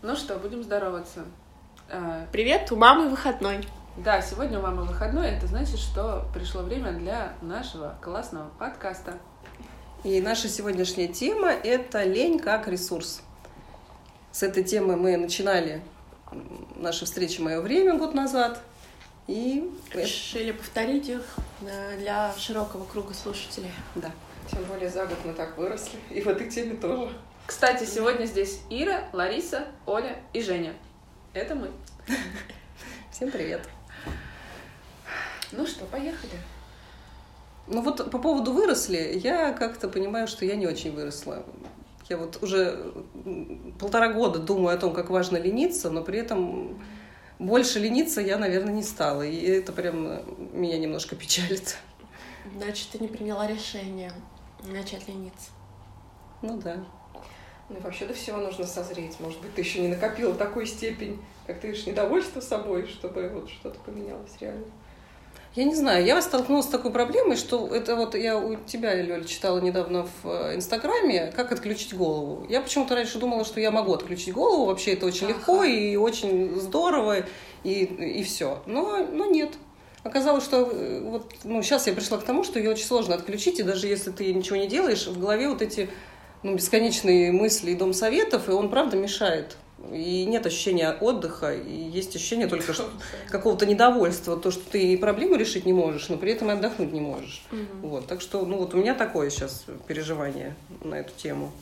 Ну 0.00 0.14
что, 0.14 0.36
будем 0.36 0.62
здороваться. 0.62 1.24
А, 1.90 2.28
Привет, 2.30 2.70
у 2.70 2.76
мамы 2.76 3.08
выходной. 3.08 3.66
Да, 3.96 4.22
сегодня 4.22 4.60
у 4.60 4.62
мамы 4.62 4.84
выходной. 4.84 5.30
Это 5.30 5.48
значит, 5.48 5.80
что 5.80 6.24
пришло 6.32 6.62
время 6.62 6.92
для 6.92 7.32
нашего 7.42 7.98
классного 8.00 8.48
подкаста. 8.60 9.18
И 10.04 10.20
наша 10.20 10.48
сегодняшняя 10.48 11.08
тема– 11.08 11.50
это 11.64 12.04
лень 12.04 12.38
как 12.38 12.68
ресурс. 12.68 13.22
С 14.30 14.44
этой 14.44 14.62
темы 14.62 14.96
мы 14.96 15.16
начинали 15.16 15.82
наши 16.76 17.04
встречи 17.04 17.40
«Мое 17.40 17.60
время» 17.60 17.98
год 17.98 18.14
назад. 18.14 18.62
И 19.26 19.68
решили 19.92 20.52
повторить 20.52 21.08
их 21.08 21.24
для 21.98 22.32
широкого 22.38 22.84
круга 22.84 23.14
слушателей. 23.14 23.72
Да. 23.96 24.12
Тем 24.48 24.62
более 24.66 24.90
за 24.90 25.06
год 25.06 25.18
мы 25.24 25.32
так 25.32 25.58
выросли. 25.58 25.98
И 26.10 26.20
в 26.20 26.28
этой 26.28 26.48
теме 26.48 26.76
тоже. 26.76 27.16
Кстати, 27.48 27.84
сегодня 27.84 28.26
здесь 28.26 28.60
Ира, 28.68 29.08
Лариса, 29.14 29.68
Оля 29.86 30.20
и 30.34 30.42
Женя. 30.42 30.74
Это 31.32 31.54
мы. 31.54 31.70
Всем 33.10 33.30
привет. 33.30 33.66
Ну 35.52 35.66
что, 35.66 35.86
поехали. 35.86 36.34
Ну 37.66 37.80
вот 37.80 38.10
по 38.10 38.18
поводу 38.18 38.52
выросли, 38.52 39.18
я 39.24 39.54
как-то 39.54 39.88
понимаю, 39.88 40.28
что 40.28 40.44
я 40.44 40.56
не 40.56 40.66
очень 40.66 40.92
выросла. 40.94 41.42
Я 42.10 42.18
вот 42.18 42.42
уже 42.42 42.92
полтора 43.80 44.12
года 44.12 44.40
думаю 44.40 44.76
о 44.76 44.78
том, 44.78 44.92
как 44.92 45.08
важно 45.08 45.38
лениться, 45.38 45.88
но 45.88 46.02
при 46.02 46.18
этом 46.18 46.78
больше 47.38 47.78
лениться 47.78 48.20
я, 48.20 48.36
наверное, 48.36 48.74
не 48.74 48.82
стала. 48.82 49.22
И 49.22 49.40
это 49.46 49.72
прям 49.72 50.20
меня 50.52 50.76
немножко 50.76 51.16
печалит. 51.16 51.78
Значит, 52.58 52.88
ты 52.90 52.98
не 52.98 53.08
приняла 53.08 53.46
решение 53.46 54.12
начать 54.64 55.08
лениться. 55.08 55.48
Ну 56.42 56.58
да. 56.58 56.84
Ну, 57.68 57.76
вообще 57.80 58.06
до 58.06 58.14
всего 58.14 58.38
нужно 58.38 58.66
созреть. 58.66 59.20
Может 59.20 59.40
быть, 59.40 59.54
ты 59.54 59.60
еще 59.60 59.80
не 59.80 59.88
накопила 59.88 60.34
такую 60.34 60.66
степень, 60.66 61.22
как 61.46 61.60
ты 61.60 61.68
видишь, 61.68 61.86
недовольства 61.86 62.40
собой, 62.40 62.86
чтобы 62.86 63.28
вот 63.28 63.50
что-то 63.50 63.78
поменялось 63.80 64.32
реально. 64.40 64.64
Я 65.54 65.64
не 65.64 65.74
знаю, 65.74 66.04
я 66.04 66.20
столкнулась 66.22 66.66
с 66.66 66.68
такой 66.68 66.92
проблемой, 66.92 67.36
что 67.36 67.66
это 67.74 67.96
вот 67.96 68.14
я 68.14 68.38
у 68.38 68.56
тебя, 68.56 68.94
Лёль, 68.94 69.24
читала 69.24 69.60
недавно 69.60 70.06
в 70.22 70.28
э, 70.28 70.54
Инстаграме, 70.54 71.32
как 71.34 71.52
отключить 71.52 71.94
голову. 71.94 72.46
Я 72.48 72.60
почему-то 72.60 72.94
раньше 72.94 73.18
думала, 73.18 73.44
что 73.44 73.60
я 73.60 73.70
могу 73.70 73.92
отключить 73.92 74.32
голову, 74.32 74.66
вообще 74.66 74.92
это 74.92 75.06
очень 75.06 75.26
ага. 75.26 75.34
легко 75.34 75.64
и 75.64 75.96
очень 75.96 76.60
здорово, 76.60 77.24
и, 77.64 77.84
и 77.84 78.22
все. 78.22 78.62
Но, 78.66 79.04
но 79.10 79.26
нет. 79.26 79.54
Оказалось, 80.04 80.44
что 80.44 80.70
э, 80.70 81.00
вот, 81.00 81.34
ну, 81.44 81.62
сейчас 81.62 81.86
я 81.86 81.92
пришла 81.92 82.18
к 82.18 82.24
тому, 82.24 82.44
что 82.44 82.58
ее 82.58 82.70
очень 82.70 82.86
сложно 82.86 83.14
отключить, 83.14 83.58
и 83.58 83.62
даже 83.62 83.88
если 83.88 84.10
ты 84.10 84.32
ничего 84.32 84.56
не 84.56 84.68
делаешь, 84.68 85.06
в 85.06 85.18
голове 85.18 85.48
вот 85.48 85.60
эти 85.60 85.88
ну, 86.42 86.54
бесконечные 86.54 87.32
мысли 87.32 87.72
и 87.72 87.74
дом 87.74 87.92
советов, 87.92 88.48
и 88.48 88.52
он, 88.52 88.70
правда, 88.70 88.96
мешает. 88.96 89.56
И 89.92 90.24
нет 90.24 90.44
ощущения 90.44 90.92
отдыха, 90.92 91.54
и 91.54 91.72
есть 91.72 92.14
ощущение 92.16 92.48
только 92.48 92.72
что 92.72 92.90
какого-то 93.28 93.64
недовольства, 93.64 94.36
то, 94.36 94.50
что 94.50 94.68
ты 94.70 94.98
проблему 94.98 95.36
решить 95.36 95.66
не 95.66 95.72
можешь, 95.72 96.08
но 96.08 96.16
при 96.16 96.32
этом 96.32 96.50
и 96.50 96.54
отдохнуть 96.54 96.92
не 96.92 97.00
можешь. 97.00 97.44
Угу. 97.52 97.88
Вот, 97.88 98.06
так 98.08 98.20
что, 98.20 98.44
ну 98.44 98.58
вот 98.58 98.74
у 98.74 98.76
меня 98.76 98.94
такое 98.94 99.30
сейчас 99.30 99.66
переживание 99.86 100.56
на 100.82 100.96
эту 100.96 101.12
тему. 101.14 101.52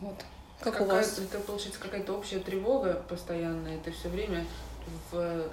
Вот. 0.00 0.16
Как 0.60 0.80
у 0.80 0.84
вас? 0.86 1.18
Это 1.18 1.40
получается 1.40 1.78
какая-то 1.78 2.14
общая 2.14 2.38
тревога 2.38 3.02
постоянная, 3.06 3.76
это 3.76 3.92
все 3.92 4.08
время 4.08 4.46
в, 5.12 5.44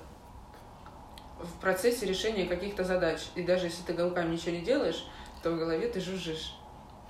в 1.39 1.59
процессе 1.59 2.05
решения 2.05 2.45
каких-то 2.45 2.85
задач. 2.85 3.19
И 3.35 3.43
даже 3.43 3.65
если 3.65 3.83
ты 3.83 3.93
руками 4.01 4.35
ничего 4.35 4.51
не 4.51 4.61
делаешь, 4.61 5.05
то 5.43 5.51
в 5.51 5.57
голове 5.57 5.87
ты 5.87 5.99
жужжишь. 5.99 6.55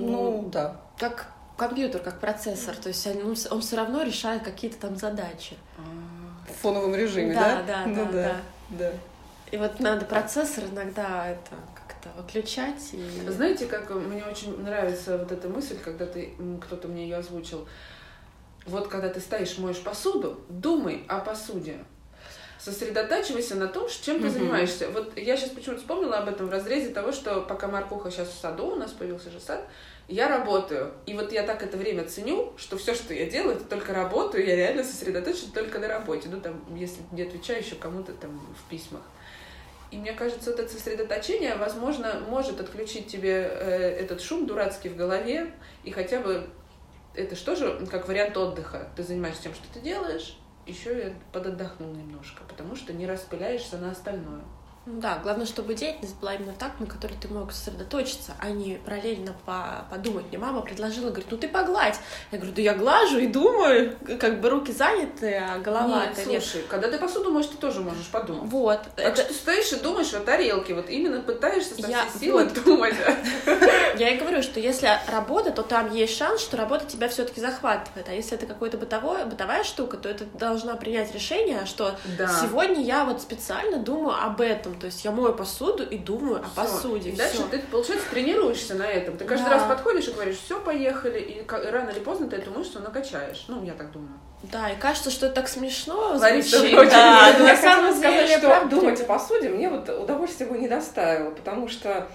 Ну, 0.01 0.41
ну 0.41 0.49
да. 0.49 0.75
Как 0.97 1.27
компьютер, 1.57 2.01
как 2.01 2.19
процессор, 2.19 2.75
то 2.75 2.89
есть 2.89 3.05
он, 3.07 3.35
он 3.51 3.61
все 3.61 3.75
равно 3.75 4.01
решает 4.03 4.43
какие-то 4.43 4.77
там 4.77 4.95
задачи. 4.95 5.57
В 6.47 6.61
фоновом 6.61 6.95
режиме, 6.95 7.33
да? 7.33 7.61
Да, 7.61 7.63
да, 7.63 7.85
ну, 7.85 8.05
да, 8.05 8.11
да, 8.11 8.35
да. 8.69 8.91
И 9.51 9.57
вот 9.57 9.79
надо 9.79 10.05
процессор 10.05 10.63
иногда 10.71 11.27
это 11.27 11.55
как-то 11.75 12.09
выключать. 12.21 12.93
И... 12.93 13.29
Знаете, 13.29 13.65
как 13.67 13.89
мне 13.89 14.23
очень 14.23 14.61
нравится 14.63 15.17
вот 15.17 15.31
эта 15.31 15.49
мысль, 15.49 15.77
когда 15.77 16.05
ты 16.05 16.33
кто-то 16.61 16.87
мне 16.87 17.03
ее 17.03 17.17
озвучил. 17.17 17.67
Вот 18.65 18.87
когда 18.87 19.09
ты 19.09 19.19
стоишь, 19.19 19.57
моешь 19.57 19.81
посуду, 19.81 20.39
думай 20.49 21.03
о 21.07 21.19
посуде 21.19 21.79
сосредотачивайся 22.63 23.55
на 23.55 23.67
том, 23.67 23.87
чем 23.89 24.19
ты 24.19 24.27
mm-hmm. 24.27 24.29
занимаешься. 24.29 24.89
Вот 24.89 25.17
я 25.17 25.35
сейчас 25.35 25.49
почему-то 25.49 25.81
вспомнила 25.81 26.17
об 26.17 26.29
этом 26.29 26.47
в 26.47 26.51
разрезе 26.51 26.89
того, 26.89 27.11
что 27.11 27.41
пока 27.41 27.67
Маркуха 27.67 28.11
сейчас 28.11 28.29
в 28.29 28.39
саду, 28.39 28.67
у 28.67 28.75
нас 28.75 28.91
появился 28.91 29.31
же 29.31 29.39
сад, 29.39 29.67
я 30.07 30.27
работаю. 30.27 30.91
И 31.07 31.13
вот 31.13 31.31
я 31.31 31.43
так 31.43 31.63
это 31.63 31.77
время 31.77 32.05
ценю, 32.05 32.53
что 32.57 32.77
все, 32.77 32.93
что 32.93 33.13
я 33.13 33.29
делаю, 33.29 33.55
это 33.55 33.65
только 33.65 33.93
работаю, 33.93 34.45
я 34.45 34.55
реально 34.55 34.83
сосредоточена 34.83 35.51
только 35.53 35.79
на 35.79 35.87
работе. 35.87 36.29
Ну, 36.29 36.39
там, 36.39 36.63
если 36.75 37.01
не 37.11 37.23
отвечаю 37.23 37.63
еще 37.63 37.75
кому-то 37.75 38.13
там 38.13 38.39
в 38.55 38.69
письмах. 38.69 39.01
И 39.89 39.97
мне 39.97 40.13
кажется, 40.13 40.51
вот 40.51 40.59
это 40.59 40.71
сосредоточение, 40.71 41.55
возможно, 41.55 42.21
может 42.29 42.61
отключить 42.61 43.07
тебе 43.07 43.49
э, 43.51 43.97
этот 43.99 44.21
шум 44.21 44.45
дурацкий 44.45 44.87
в 44.87 44.95
голове, 44.95 45.51
и 45.83 45.91
хотя 45.91 46.21
бы 46.21 46.47
это 47.13 47.35
что 47.35 47.55
же 47.55 47.85
как 47.89 48.07
вариант 48.07 48.37
отдыха. 48.37 48.87
Ты 48.95 49.03
занимаешься 49.03 49.43
тем, 49.43 49.53
что 49.53 49.65
ты 49.73 49.81
делаешь, 49.81 50.37
еще 50.65 50.97
я 50.97 51.13
подотдохнул 51.31 51.93
немножко, 51.93 52.43
потому 52.47 52.75
что 52.75 52.93
не 52.93 53.07
распыляешься 53.07 53.77
на 53.77 53.91
остальное. 53.91 54.41
Ну 54.87 54.99
да, 54.99 55.19
главное, 55.21 55.45
чтобы 55.45 55.75
деятельность 55.75 56.15
была 56.19 56.33
именно 56.33 56.53
так, 56.57 56.79
на 56.79 56.87
которой 56.87 57.13
ты 57.13 57.27
мог 57.27 57.51
сосредоточиться, 57.51 58.33
а 58.39 58.49
не 58.49 58.79
параллельно 58.83 59.35
по 59.45 59.85
подумать. 59.91 60.25
Мне 60.29 60.39
мама 60.39 60.61
предложила, 60.61 61.09
говорит, 61.09 61.27
ну 61.29 61.37
ты 61.37 61.47
погладь. 61.47 61.99
Я 62.31 62.39
говорю, 62.39 62.55
да 62.55 62.61
я 62.63 62.73
глажу 62.73 63.19
и 63.19 63.27
думаю, 63.27 63.95
как 64.19 64.41
бы 64.41 64.49
руки 64.49 64.71
заняты, 64.71 65.35
а 65.35 65.59
голова 65.59 66.07
нет, 66.07 66.17
слушай, 66.23 66.57
нет. 66.57 66.65
когда 66.67 66.89
ты 66.89 66.97
посуду 66.97 67.31
моешь, 67.31 67.45
ты 67.45 67.57
тоже 67.57 67.81
можешь 67.81 68.07
подумать. 68.07 68.49
Вот. 68.49 68.81
Так 68.95 69.05
это... 69.05 69.17
что 69.17 69.27
ты 69.27 69.33
стоишь 69.35 69.71
и 69.71 69.75
думаешь 69.75 70.11
о 70.15 70.19
тарелке, 70.19 70.73
вот 70.73 70.89
именно 70.89 71.21
пытаешься 71.21 71.79
со 71.79 71.87
я... 71.87 72.07
всей 72.07 72.19
силой 72.21 72.45
вот. 72.45 72.63
думать. 72.63 72.95
Я 73.97 74.09
и 74.09 74.17
говорю, 74.17 74.41
что 74.41 74.59
если 74.59 74.89
работа, 75.11 75.51
то 75.51 75.61
там 75.61 75.93
есть 75.93 76.17
шанс, 76.17 76.41
что 76.41 76.57
работа 76.57 76.85
тебя 76.85 77.07
все 77.07 77.23
таки 77.23 77.39
захватывает, 77.39 78.07
а 78.09 78.13
если 78.13 78.35
это 78.35 78.47
какая-то 78.47 78.77
бытовая 78.77 79.63
штука, 79.63 79.97
то 79.97 80.09
это 80.09 80.25
должна 80.25 80.75
принять 80.75 81.13
решение, 81.13 81.67
что 81.67 81.95
да. 82.17 82.27
сегодня 82.41 82.81
я 82.81 83.05
вот 83.05 83.21
специально 83.21 83.77
думаю 83.77 84.15
об 84.19 84.41
этом, 84.41 84.70
этом. 84.71 84.79
То 84.79 84.87
есть 84.87 85.03
я 85.05 85.11
мою 85.11 85.33
посуду 85.33 85.83
и 85.83 85.97
думаю 85.97 86.37
о 86.37 86.43
все. 86.43 86.55
посуде. 86.55 87.09
И 87.09 87.15
дальше 87.15 87.43
ты, 87.49 87.59
получается, 87.59 88.07
тренируешься 88.09 88.75
на 88.75 88.83
этом. 88.83 89.17
Ты 89.17 89.25
каждый 89.25 89.45
да. 89.45 89.51
раз 89.51 89.63
подходишь 89.63 90.07
и 90.07 90.11
говоришь, 90.11 90.37
все, 90.37 90.59
поехали, 90.59 91.19
и 91.19 91.45
рано 91.47 91.89
или 91.89 91.99
поздно 91.99 92.27
ты 92.27 92.37
эту 92.37 92.51
мышцу 92.51 92.79
накачаешь. 92.79 93.45
Ну, 93.47 93.63
я 93.63 93.73
так 93.73 93.91
думаю. 93.91 94.13
Да, 94.43 94.71
и 94.71 94.75
кажется, 94.79 95.11
что 95.11 95.27
это 95.27 95.35
так 95.35 95.47
смешно 95.47 96.15
Лариса, 96.17 96.57
звучит. 96.57 96.75
Да, 96.75 97.33
да, 97.37 97.39
на 97.39 97.55
самом 97.55 98.01
деле, 98.01 98.37
что 98.37 98.65
думать 98.65 98.99
о 99.01 99.05
посуде 99.05 99.49
мне 99.49 99.69
вот 99.69 99.87
удовольствие 99.89 100.49
бы 100.49 100.57
не 100.57 100.67
доставило, 100.67 101.29
потому 101.29 101.67
что 101.67 102.07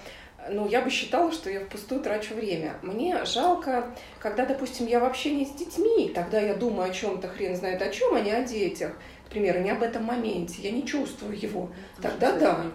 ну, 0.49 0.67
я 0.67 0.81
бы 0.81 0.89
считала, 0.89 1.31
что 1.31 1.49
я 1.49 1.61
впустую 1.61 2.01
трачу 2.01 2.33
время. 2.33 2.75
Мне 2.81 3.23
жалко, 3.25 3.85
когда, 4.19 4.45
допустим, 4.45 4.87
я 4.87 4.99
вообще 4.99 5.31
не 5.31 5.45
с 5.45 5.51
детьми, 5.51 6.11
тогда 6.13 6.39
я 6.39 6.53
думаю 6.53 6.89
о 6.89 6.93
чем-то, 6.93 7.27
хрен 7.27 7.55
знает 7.55 7.81
о 7.81 7.89
чем, 7.89 8.15
а 8.15 8.19
не 8.19 8.31
о 8.31 8.43
детях 8.43 8.91
к 9.27 9.29
примеру, 9.29 9.59
не 9.59 9.71
об 9.71 9.83
этом 9.83 10.05
моменте, 10.05 10.61
я 10.61 10.71
не 10.71 10.87
чувствую 10.87 11.37
его, 11.37 11.69
тогда 12.01 12.37
да. 12.37 12.65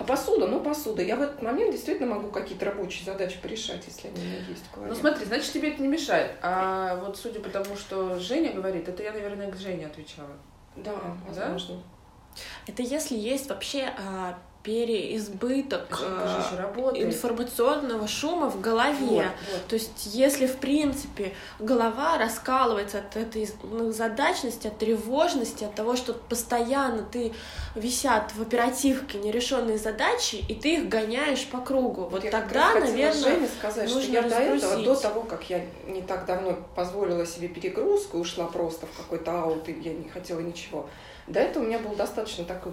А 0.00 0.02
посуда, 0.02 0.48
ну 0.48 0.60
посуда. 0.60 1.02
Я 1.02 1.14
в 1.14 1.22
этот 1.22 1.40
момент 1.40 1.70
действительно 1.70 2.16
могу 2.16 2.30
какие-то 2.30 2.64
рабочие 2.64 3.04
задачи 3.04 3.38
порешать, 3.40 3.84
если 3.86 4.08
они 4.08 4.18
у 4.18 4.24
меня 4.24 4.38
есть. 4.48 4.64
Ну 4.76 4.94
смотри, 4.96 5.24
значит 5.24 5.52
тебе 5.52 5.70
это 5.70 5.80
не 5.80 5.86
мешает. 5.86 6.32
А 6.42 6.96
вот 6.96 7.16
судя 7.16 7.38
по 7.38 7.48
тому, 7.48 7.76
что 7.76 8.18
Женя 8.18 8.52
говорит, 8.52 8.88
это 8.88 9.04
я, 9.04 9.12
наверное, 9.12 9.52
к 9.52 9.56
Жене 9.56 9.86
отвечала. 9.86 10.36
Да, 10.74 10.94
возможно. 11.28 11.76
Да? 11.76 12.42
Это 12.66 12.82
если 12.82 13.16
есть 13.16 13.48
вообще 13.48 13.92
а, 13.96 14.36
переизбыток 14.62 16.00
э, 16.02 16.96
информационного 16.96 18.06
шума 18.06 18.50
в 18.50 18.60
голове. 18.60 18.98
Вот, 18.98 19.24
вот. 19.52 19.66
То 19.68 19.74
есть, 19.74 20.06
если 20.14 20.46
в 20.46 20.56
принципе 20.56 21.32
голова 21.58 22.18
раскалывается 22.18 22.98
от 22.98 23.16
этой 23.16 23.48
задачности, 23.90 24.66
от 24.66 24.76
тревожности, 24.76 25.64
от 25.64 25.74
того, 25.74 25.96
что 25.96 26.12
постоянно 26.12 27.02
ты 27.02 27.32
висят 27.74 28.32
в 28.34 28.42
оперативке 28.42 29.18
нерешенные 29.18 29.78
задачи, 29.78 30.44
и 30.46 30.54
ты 30.54 30.76
их 30.76 30.88
гоняешь 30.88 31.46
по 31.46 31.58
кругу. 31.58 32.02
Вот 32.10 32.24
я 32.24 32.30
тогда, 32.30 32.74
наверное, 32.74 33.12
Жене 33.12 33.48
сказать, 33.48 33.88
нужно 33.88 34.02
что 34.02 34.12
я 34.12 34.22
до 34.22 34.34
этого, 34.36 34.82
до 34.82 34.94
того, 34.94 35.22
как 35.22 35.48
я 35.48 35.64
не 35.86 36.02
так 36.02 36.26
давно 36.26 36.58
позволила 36.74 37.24
себе 37.24 37.48
перегрузку, 37.48 38.18
ушла 38.18 38.46
просто 38.46 38.86
в 38.86 38.96
какой-то 38.96 39.42
аут, 39.42 39.68
и 39.70 39.72
я 39.72 39.94
не 39.94 40.08
хотела 40.08 40.40
ничего 40.40 40.86
до 41.30 41.40
этого 41.40 41.62
у 41.62 41.66
меня 41.66 41.78
был 41.78 41.94
достаточно 41.94 42.44
такой 42.44 42.72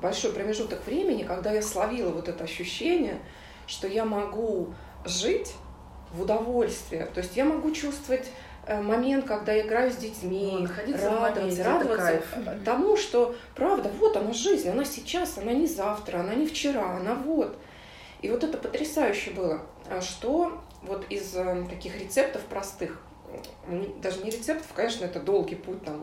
большой 0.00 0.32
промежуток 0.32 0.84
времени, 0.86 1.19
когда 1.24 1.52
я 1.52 1.62
словила 1.62 2.10
вот 2.10 2.28
это 2.28 2.44
ощущение, 2.44 3.18
что 3.66 3.86
я 3.86 4.04
могу 4.04 4.74
жить 5.04 5.54
в 6.12 6.22
удовольствии. 6.22 7.06
То 7.14 7.20
есть 7.20 7.36
я 7.36 7.44
могу 7.44 7.70
чувствовать 7.72 8.28
э, 8.66 8.80
момент, 8.80 9.26
когда 9.26 9.52
я 9.52 9.66
играю 9.66 9.90
с 9.90 9.96
детьми, 9.96 10.68
ну, 10.86 10.92
радовать, 10.92 11.58
радоваться 11.60 12.22
тому, 12.64 12.96
что 12.96 13.34
правда, 13.54 13.90
вот 13.98 14.16
она 14.16 14.32
жизнь, 14.32 14.68
она 14.68 14.84
сейчас, 14.84 15.38
она 15.38 15.52
не 15.52 15.66
завтра, 15.66 16.18
она 16.18 16.34
не 16.34 16.46
вчера, 16.46 16.96
она 16.96 17.14
вот. 17.14 17.56
И 18.22 18.28
вот 18.28 18.44
это 18.44 18.58
потрясающе 18.58 19.30
было, 19.30 19.62
а 19.88 20.00
что 20.00 20.60
вот 20.82 21.06
из 21.10 21.34
э, 21.34 21.66
таких 21.70 21.98
рецептов 22.00 22.42
простых 22.42 23.00
даже 24.02 24.22
не 24.24 24.30
рецептов, 24.30 24.66
конечно, 24.74 25.04
это 25.04 25.20
долгий 25.20 25.54
путь 25.54 25.84
там 25.84 26.00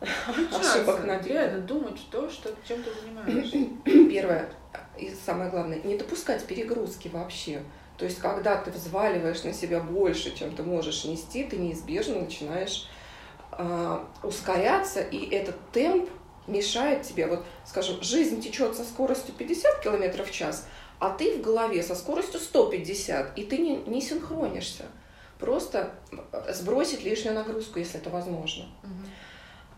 ошибок 0.00 1.04
на 1.04 1.18
Реально 1.20 1.60
думать 1.60 2.00
то, 2.10 2.28
что, 2.28 2.50
чем 2.66 2.82
ты 2.82 2.90
занимаешься. 3.00 3.58
Первое 4.10 4.48
и 4.98 5.14
самое 5.14 5.50
главное, 5.50 5.80
не 5.82 5.96
допускать 5.96 6.44
перегрузки 6.44 7.08
вообще. 7.08 7.62
То 7.98 8.04
есть, 8.04 8.18
когда 8.18 8.56
ты 8.56 8.70
взваливаешь 8.70 9.42
на 9.44 9.52
себя 9.52 9.80
больше, 9.80 10.36
чем 10.36 10.54
ты 10.54 10.62
можешь 10.62 11.04
нести, 11.04 11.44
ты 11.44 11.56
неизбежно 11.56 12.20
начинаешь 12.20 12.88
э, 13.52 13.98
ускоряться, 14.22 15.00
и 15.00 15.30
этот 15.34 15.56
темп 15.72 16.10
мешает 16.46 17.02
тебе. 17.02 17.26
Вот, 17.26 17.44
скажем, 17.64 18.02
жизнь 18.02 18.40
течет 18.40 18.76
со 18.76 18.84
скоростью 18.84 19.34
50 19.34 19.80
км 19.80 20.24
в 20.24 20.30
час, 20.30 20.66
а 20.98 21.10
ты 21.10 21.38
в 21.38 21.42
голове 21.42 21.82
со 21.82 21.94
скоростью 21.94 22.40
150, 22.40 23.38
и 23.38 23.44
ты 23.44 23.58
не, 23.58 23.76
не 23.86 24.00
синхронишься. 24.00 24.84
Просто 25.38 25.90
сбросить 26.50 27.04
лишнюю 27.04 27.34
нагрузку, 27.34 27.78
если 27.78 28.00
это 28.00 28.08
возможно. 28.10 28.64
Угу. 28.82 28.92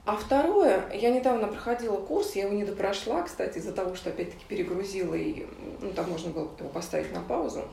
А 0.08 0.16
второе, 0.16 0.90
я 0.94 1.10
недавно 1.10 1.48
проходила 1.48 1.98
курс, 1.98 2.34
я 2.34 2.44
его 2.44 2.54
не 2.54 2.64
допрошла, 2.64 3.20
кстати, 3.20 3.58
из-за 3.58 3.72
того, 3.72 3.94
что 3.94 4.08
опять-таки 4.08 4.42
перегрузила, 4.48 5.14
и 5.14 5.46
ну, 5.82 5.92
там 5.92 6.08
можно 6.08 6.30
было 6.30 6.50
его 6.58 6.70
поставить 6.70 7.12
на 7.12 7.20
паузу. 7.20 7.64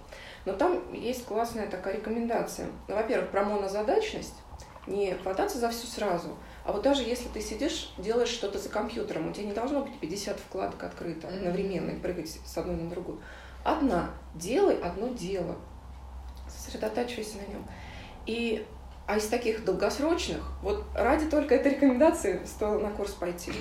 Но 0.44 0.52
там 0.52 0.94
есть 0.94 1.24
классная 1.24 1.68
такая 1.68 1.96
рекомендация. 1.96 2.68
Ну, 2.90 2.96
во-первых, 2.96 3.32
про 3.32 3.46
монозадачность, 3.46 4.34
не 4.86 5.14
хвататься 5.14 5.60
за 5.60 5.70
все 5.70 5.88
сразу, 5.88 6.36
а 6.66 6.74
вот 6.74 6.82
даже 6.82 7.04
если 7.04 7.30
ты 7.30 7.40
сидишь, 7.40 7.94
делаешь 7.98 8.28
что-то 8.28 8.60
за 8.60 8.68
компьютером, 8.68 9.30
у 9.30 9.32
тебя 9.32 9.46
не 9.46 9.54
должно 9.54 9.86
быть 9.86 9.98
50 10.02 10.38
вкладок 10.38 10.84
открыто 10.84 11.30
одновременно 11.30 11.92
и 11.92 12.00
прыгать 12.02 12.38
с 12.46 12.58
одной 12.58 12.76
на 12.76 12.90
другую. 12.90 13.22
Одна. 13.64 14.10
Делай 14.34 14.78
одно 14.82 15.08
дело. 15.08 15.56
Сосредотачивайся 16.50 17.38
на 17.38 17.54
нем. 17.54 17.66
И 18.26 18.66
а 19.08 19.18
из 19.18 19.28
таких 19.28 19.64
долгосрочных, 19.64 20.42
вот 20.62 20.84
ради 20.96 21.30
только 21.30 21.56
этой 21.56 21.74
рекомендации 21.74 22.42
стоило 22.46 22.80
на 22.80 22.90
курс 22.90 23.12
пойти. 23.12 23.52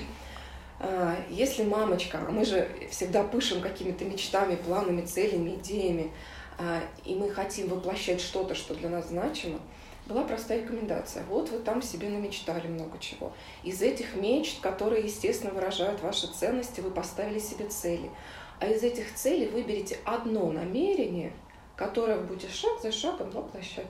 А, 0.79 1.15
если 1.29 1.63
мамочка, 1.63 2.19
а 2.27 2.31
мы 2.31 2.45
же 2.45 2.67
всегда 2.89 3.23
пышем 3.23 3.61
какими-то 3.61 4.05
мечтами, 4.05 4.55
планами, 4.55 5.05
целями, 5.05 5.55
идеями, 5.55 6.11
а, 6.57 6.81
и 7.03 7.15
мы 7.15 7.29
хотим 7.29 7.67
воплощать 7.67 8.21
что-то, 8.21 8.55
что 8.55 8.73
для 8.73 8.89
нас 8.89 9.09
значимо, 9.09 9.59
была 10.07 10.23
простая 10.23 10.61
рекомендация. 10.61 11.23
Вот 11.25 11.49
вы 11.49 11.59
там 11.59 11.81
себе 11.81 12.09
намечтали 12.09 12.67
много 12.67 12.97
чего. 12.99 13.33
Из 13.63 13.81
этих 13.81 14.15
мечт, 14.15 14.61
которые, 14.61 15.03
естественно, 15.05 15.53
выражают 15.53 16.01
ваши 16.01 16.27
ценности, 16.27 16.81
вы 16.81 16.91
поставили 16.91 17.39
себе 17.39 17.67
цели. 17.67 18.11
А 18.59 18.67
из 18.67 18.83
этих 18.83 19.13
целей 19.15 19.47
выберите 19.47 19.99
одно 20.05 20.51
намерение, 20.51 21.33
которое 21.75 22.17
будете 22.17 22.51
шаг 22.51 22.81
за 22.81 22.91
шагом 22.91 23.31
воплощать. 23.31 23.87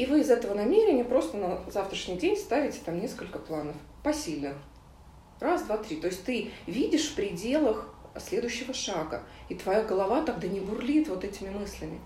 И 0.00 0.06
вы 0.06 0.20
из 0.20 0.30
этого 0.30 0.54
намерения 0.54 1.04
просто 1.04 1.36
на 1.36 1.60
завтрашний 1.70 2.16
день 2.16 2.34
ставите 2.34 2.78
там 2.82 2.98
несколько 2.98 3.38
планов 3.38 3.76
посильных. 4.02 4.54
Раз, 5.40 5.64
два, 5.64 5.76
три. 5.76 5.96
То 5.96 6.06
есть 6.06 6.24
ты 6.24 6.50
видишь 6.66 7.10
в 7.10 7.16
пределах 7.16 7.92
следующего 8.18 8.72
шага, 8.72 9.22
и 9.50 9.54
твоя 9.54 9.82
голова 9.82 10.22
тогда 10.22 10.48
не 10.48 10.60
бурлит 10.60 11.08
вот 11.08 11.22
этими 11.22 11.50
мыслями. 11.50 12.00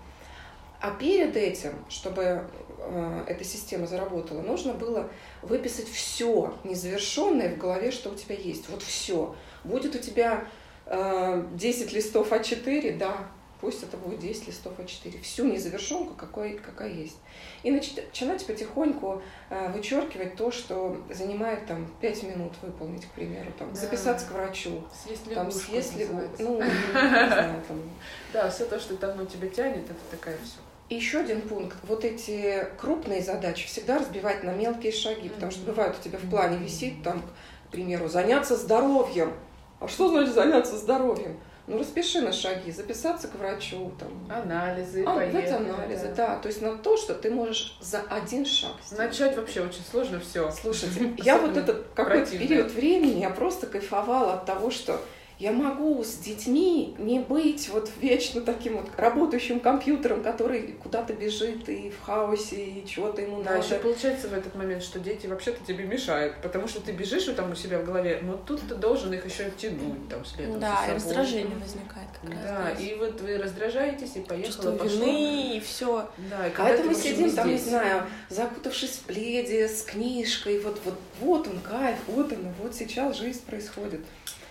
А 0.81 0.91
перед 0.91 1.37
этим, 1.37 1.71
чтобы 1.87 2.45
э, 2.79 3.23
эта 3.27 3.45
система 3.45 3.87
заработала, 3.87 4.41
нужно 4.41 4.73
было 4.73 5.09
выписать 5.41 5.87
все 5.87 6.53
незавершенное 6.65 7.55
в 7.55 7.57
голове, 7.57 7.91
что 7.91 8.09
у 8.09 8.15
тебя 8.15 8.35
есть. 8.35 8.67
Вот 8.67 8.81
все. 8.81 9.33
Будет 9.63 9.95
у 9.95 9.99
тебя 9.99 10.45
э, 10.85 11.47
10 11.53 11.93
листов 11.93 12.33
А4, 12.33 12.97
да, 12.97 13.29
пусть 13.65 13.81
это 13.81 13.97
будет 13.97 14.19
10 14.19 14.47
листов 14.47 14.73
А4. 14.77 15.21
Всю 15.23 15.43
незавершенку, 15.45 16.13
какой, 16.13 16.53
какая 16.53 16.91
есть 16.91 17.17
и 17.63 17.71
начинать 17.71 18.45
потихоньку 18.45 19.23
э, 19.49 19.71
вычеркивать 19.71 20.35
то, 20.35 20.51
что 20.51 21.01
занимает 21.11 21.65
там 21.65 21.87
5 21.99 22.23
минут 22.23 22.53
выполнить, 22.61 23.05
к 23.07 23.09
примеру, 23.09 23.51
там, 23.57 23.73
да. 23.73 23.75
записаться 23.75 24.27
к 24.27 24.31
врачу, 24.33 24.83
съесть 25.03 25.33
там, 25.33 25.51
съесть 25.51 25.97
лягушку, 25.97 26.35
ну, 26.37 26.61
не 26.61 26.69
знаю, 26.91 27.63
там. 27.67 27.81
Да, 28.33 28.51
все 28.51 28.65
то, 28.65 28.79
что 28.79 28.95
давно 28.97 29.25
тебя 29.25 29.47
тянет, 29.49 29.85
это 29.85 29.99
такая 30.11 30.37
все. 30.43 30.59
И 30.89 30.95
еще 30.95 31.21
один 31.21 31.41
пункт. 31.41 31.75
Вот 31.87 32.05
эти 32.05 32.67
крупные 32.77 33.23
задачи 33.23 33.65
всегда 33.65 33.97
разбивать 33.97 34.43
на 34.43 34.53
мелкие 34.53 34.91
шаги, 34.91 35.29
потому 35.29 35.51
что 35.51 35.65
бывает 35.65 35.95
у 35.99 36.03
тебя 36.03 36.19
в 36.19 36.29
плане 36.29 36.59
висит 36.59 37.01
там, 37.01 37.23
к 37.67 37.71
примеру, 37.71 38.09
заняться 38.09 38.55
здоровьем. 38.55 39.33
А 39.79 39.87
что 39.87 40.09
значит 40.09 40.35
заняться 40.35 40.77
здоровьем? 40.77 41.39
Ну, 41.67 41.79
распиши 41.79 42.21
на 42.21 42.31
шаги, 42.31 42.71
записаться 42.71 43.27
к 43.27 43.35
врачу. 43.35 43.91
Там. 43.99 44.09
Анализы, 44.29 45.03
а, 45.03 45.15
поехали, 45.15 45.71
анализы, 45.71 46.13
да. 46.15 46.27
да. 46.27 46.35
То 46.37 46.47
есть 46.47 46.61
на 46.61 46.77
то, 46.77 46.95
что 46.95 47.15
ты 47.15 47.31
можешь 47.31 47.77
за 47.81 48.01
один 48.01 48.45
шаг 48.45 48.73
сделать. 48.85 49.09
Начать 49.09 49.35
вообще 49.35 49.61
очень 49.61 49.81
сложно 49.89 50.19
все. 50.19 50.51
Слушайте, 50.51 51.13
я 51.23 51.39
вот 51.39 51.57
этот 51.57 51.87
какой-то 51.95 52.37
период 52.37 52.71
времени, 52.71 53.21
я 53.21 53.31
просто 53.31 53.65
кайфовала 53.65 54.33
от 54.33 54.45
того, 54.45 54.69
что 54.69 55.01
я 55.37 55.51
могу 55.51 56.01
с 56.03 56.15
детьми 56.15 56.95
не 56.97 57.19
быть 57.19 57.67
вот 57.69 57.91
вечно 57.99 58.41
таким 58.41 58.77
вот 58.77 58.89
работающим 58.95 59.59
компьютером, 59.59 60.23
который 60.23 60.73
куда-то 60.81 61.13
бежит 61.13 61.67
и 61.67 61.89
в 61.89 62.01
хаосе, 62.05 62.63
и 62.63 62.87
чего-то 62.87 63.21
ему 63.21 63.43
да, 63.43 63.51
надо. 63.51 63.65
еще 63.65 63.75
получается 63.75 64.29
в 64.29 64.33
этот 64.33 64.55
момент, 64.55 64.81
что 64.81 64.99
дети 64.99 65.27
вообще-то 65.27 65.63
тебе 65.65 65.83
мешают, 65.85 66.37
потому 66.41 66.67
что 66.67 66.79
ты 66.79 66.93
бежишь 66.93 67.25
там 67.35 67.51
у 67.51 67.55
себя 67.55 67.79
в 67.79 67.85
голове, 67.85 68.19
но 68.21 68.37
тут 68.37 68.61
ты 68.67 68.75
должен 68.75 69.13
их 69.13 69.25
еще 69.25 69.51
тянуть 69.57 70.07
там 70.09 70.23
следом 70.23 70.59
Да, 70.59 70.85
и 70.87 70.93
раздражение 70.93 71.57
возникает 71.57 72.07
как 72.21 72.29
раз. 72.29 72.39
Да, 72.43 72.71
и 72.71 72.95
вот 72.95 73.19
вы 73.19 73.37
раздражаетесь, 73.37 74.15
и 74.15 74.19
поехала, 74.21 74.53
Чувство 74.53 74.71
пошло. 74.71 75.05
вины, 75.05 75.57
и 75.57 75.59
все. 75.59 76.07
Да, 76.29 76.47
и 76.47 76.51
а 76.57 76.69
это 76.69 76.83
мы 76.83 76.95
сидим 76.95 77.31
там, 77.31 77.49
не 77.49 77.57
знаю, 77.57 78.03
закутавшись 78.29 78.91
в 78.91 78.99
пледе, 79.01 79.67
с 79.67 79.83
книжкой, 79.83 80.59
вот, 80.59 80.79
вот, 80.85 80.95
вот 81.19 81.47
он 81.47 81.59
кайф, 81.59 81.97
вот 82.07 82.31
он, 82.31 82.39
вот 82.61 82.73
сейчас 82.73 83.17
жизнь 83.17 83.43
происходит. 83.45 84.01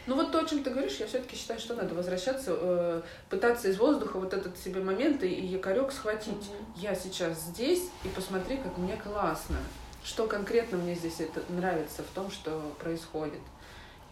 Ну 0.07 0.17
вот 0.17 0.33
то, 0.33 0.41
о 0.41 0.45
чем 0.45 0.63
ты 0.63 0.71
говоришь, 0.71 0.97
я 0.97 1.07
все-таки 1.07 1.37
считаю, 1.37 1.59
что 1.59 1.75
надо 1.75 1.95
возвращаться, 1.95 2.51
э, 2.55 3.03
пытаться 3.31 3.69
из 3.69 3.79
воздуха 3.79 4.19
вот 4.19 4.35
этот 4.35 4.59
себе 4.59 4.83
момент 4.83 5.23
и 5.23 5.29
якорек 5.29 5.93
схватить. 5.93 6.33
Угу. 6.33 6.77
Я 6.77 6.95
сейчас 6.95 7.41
здесь, 7.41 7.89
и 8.05 8.09
посмотри, 8.09 8.59
как 8.59 8.77
мне 8.77 8.97
классно. 8.97 9.57
Что 10.05 10.27
конкретно 10.27 10.77
мне 10.77 10.95
здесь 10.95 11.21
это 11.21 11.43
нравится 11.49 12.03
в 12.03 12.15
том, 12.15 12.31
что 12.31 12.75
происходит. 12.79 13.41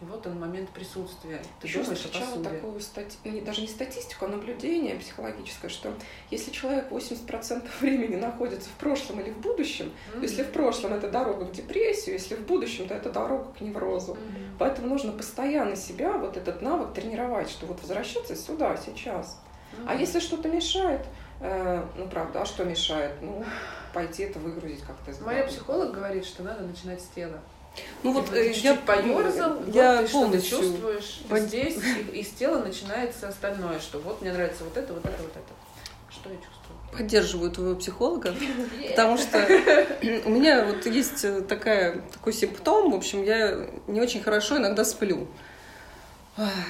И 0.01 0.05
вот 0.05 0.25
он 0.27 0.39
момент 0.39 0.69
присутствия. 0.71 1.41
Ты 1.61 1.67
Еще 1.67 1.81
думаешь 1.81 1.99
встречала 1.99 2.39
о 2.39 2.43
такую 2.43 2.79
стати... 2.81 3.17
даже 3.41 3.61
не 3.61 3.67
статистику, 3.67 4.25
а 4.25 4.27
наблюдение 4.27 4.95
психологическое, 4.95 5.69
что 5.69 5.93
если 6.29 6.51
человек 6.51 6.91
80% 6.91 7.69
времени 7.79 8.17
находится 8.17 8.69
в 8.69 8.73
прошлом 8.73 9.21
или 9.21 9.29
в 9.29 9.37
будущем, 9.39 9.85
mm-hmm. 9.85 10.13
то 10.13 10.19
если 10.21 10.43
в 10.43 10.51
прошлом 10.51 10.93
это 10.93 11.09
дорога 11.09 11.45
к 11.45 11.51
депрессию, 11.51 12.15
если 12.15 12.35
в 12.35 12.45
будущем, 12.45 12.87
то 12.87 12.93
это 12.93 13.11
дорога 13.11 13.53
к 13.53 13.61
неврозу. 13.61 14.13
Mm-hmm. 14.13 14.55
Поэтому 14.59 14.87
нужно 14.87 15.13
постоянно 15.13 15.75
себя, 15.75 16.17
вот 16.17 16.35
этот 16.35 16.61
навык 16.61 16.93
тренировать, 16.93 17.49
что 17.49 17.65
вот 17.65 17.79
возвращаться 17.81 18.35
сюда, 18.35 18.77
сейчас. 18.77 19.39
Mm-hmm. 19.71 19.85
А 19.87 19.95
если 19.95 20.19
что-то 20.19 20.49
мешает, 20.49 21.05
э, 21.39 21.85
ну 21.97 22.07
правда, 22.09 22.41
а 22.41 22.45
что 22.45 22.65
мешает? 22.65 23.13
Ну, 23.21 23.45
пойти 23.93 24.23
это 24.23 24.39
выгрузить 24.39 24.81
как-то 24.81 25.23
Моя 25.23 25.43
психолог 25.43 25.93
говорит, 25.93 26.25
что 26.25 26.43
надо 26.43 26.63
начинать 26.63 27.01
с 27.01 27.07
тела. 27.07 27.39
Ну 28.03 28.11
вот 28.11 28.33
э, 28.33 28.51
я 28.51 28.75
поерзал, 28.75 29.59
я 29.67 29.97
вот 29.97 30.05
ты 30.05 30.11
полностью 30.11 30.57
что 30.57 30.67
чувствуешь 30.67 31.21
под... 31.29 31.41
здесь, 31.43 31.77
и 32.13 32.19
из 32.19 32.29
тела 32.29 32.59
начинается 32.59 33.29
остальное, 33.29 33.79
что 33.79 33.99
вот 33.99 34.21
мне 34.21 34.31
нравится 34.33 34.63
вот 34.63 34.75
это, 34.77 34.93
вот 34.93 35.05
это, 35.05 35.21
вот 35.21 35.31
это. 35.31 35.53
Что 36.11 36.29
я 36.29 36.35
чувствую? 36.35 36.97
Поддерживаю 36.97 37.51
твоего 37.51 37.75
психолога, 37.75 38.35
потому 38.89 39.17
что 39.17 39.37
у 40.25 40.29
меня 40.29 40.65
вот 40.65 40.85
есть 40.85 41.23
э, 41.23 41.41
такая, 41.41 42.01
такой 42.11 42.33
симптом, 42.33 42.91
в 42.91 42.95
общем, 42.95 43.23
я 43.23 43.67
не 43.87 44.01
очень 44.01 44.21
хорошо 44.21 44.57
иногда 44.57 44.83
сплю. 44.83 45.27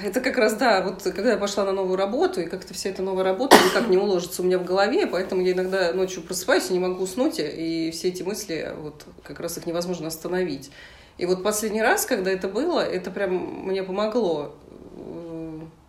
Это 0.02 0.20
как 0.20 0.36
раз, 0.36 0.54
да, 0.54 0.82
вот 0.82 1.02
когда 1.02 1.32
я 1.32 1.36
пошла 1.38 1.64
на 1.64 1.72
новую 1.72 1.96
работу, 1.96 2.40
и 2.40 2.46
как-то 2.46 2.74
вся 2.74 2.90
эта 2.90 3.00
новая 3.02 3.24
работа 3.24 3.56
никак 3.56 3.88
не 3.88 3.96
уложится 3.96 4.42
у 4.42 4.44
меня 4.44 4.58
в 4.58 4.64
голове, 4.64 5.06
поэтому 5.06 5.40
я 5.40 5.52
иногда 5.52 5.92
ночью 5.94 6.22
просыпаюсь 6.22 6.68
и 6.68 6.74
не 6.74 6.78
могу 6.78 7.02
уснуть, 7.02 7.36
и 7.38 7.90
все 7.90 8.08
эти 8.08 8.22
мысли, 8.22 8.74
вот 8.76 9.06
как 9.22 9.40
раз 9.40 9.56
их 9.56 9.64
невозможно 9.64 10.08
остановить. 10.08 10.70
И 11.16 11.24
вот 11.24 11.42
последний 11.42 11.80
раз, 11.80 12.04
когда 12.04 12.30
это 12.30 12.46
было, 12.46 12.80
это 12.80 13.10
прям 13.10 13.32
мне 13.64 13.82
помогло. 13.82 14.54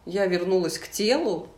Я 0.05 0.25
вернулась 0.27 0.77
к 0.77 0.87
телу, 0.87 1.49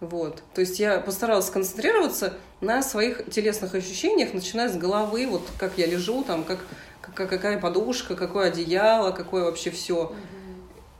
вот. 0.00 0.42
То 0.52 0.60
есть 0.60 0.78
я 0.78 0.98
постаралась 0.98 1.46
сконцентрироваться 1.46 2.34
на 2.60 2.82
своих 2.82 3.30
телесных 3.30 3.74
ощущениях, 3.74 4.34
начиная 4.34 4.68
с 4.68 4.76
головы, 4.76 5.26
вот 5.26 5.42
как 5.58 5.78
я 5.78 5.86
лежу, 5.86 6.24
там, 6.24 6.44
как, 6.44 6.58
как 7.00 7.30
какая 7.30 7.58
подушка, 7.58 8.16
какое 8.16 8.48
одеяло, 8.48 9.12
какое 9.12 9.44
вообще 9.44 9.70
все. 9.70 10.06
Угу. 10.06 10.14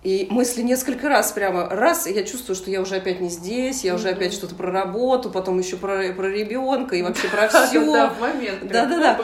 И 0.05 0.27
мысли 0.29 0.61
несколько 0.61 1.09
раз 1.09 1.33
прямо 1.33 1.67
раз, 1.67 2.07
и 2.07 2.13
я 2.13 2.25
чувствую, 2.25 2.55
что 2.57 2.71
я 2.71 2.83
уже 2.83 2.97
опять 2.97 3.21
не 3.21 3.31
здесь, 3.31 3.85
я 3.85 3.95
уже 3.95 4.11
опять 4.11 4.35
что-то 4.35 4.55
про 4.55 4.71
работу, 4.71 5.31
потом 5.31 5.59
еще 5.59 5.79
про, 5.79 6.13
про 6.13 6.29
ребенка 6.29 6.95
и 6.95 7.03
вообще 7.03 7.27
про 7.29 7.49
все. 7.67 7.81
Да, 7.91 8.11
в 8.11 8.21
момент. 8.21 8.59
Да, 8.69 8.85
да, 8.85 8.99
да. 8.99 9.19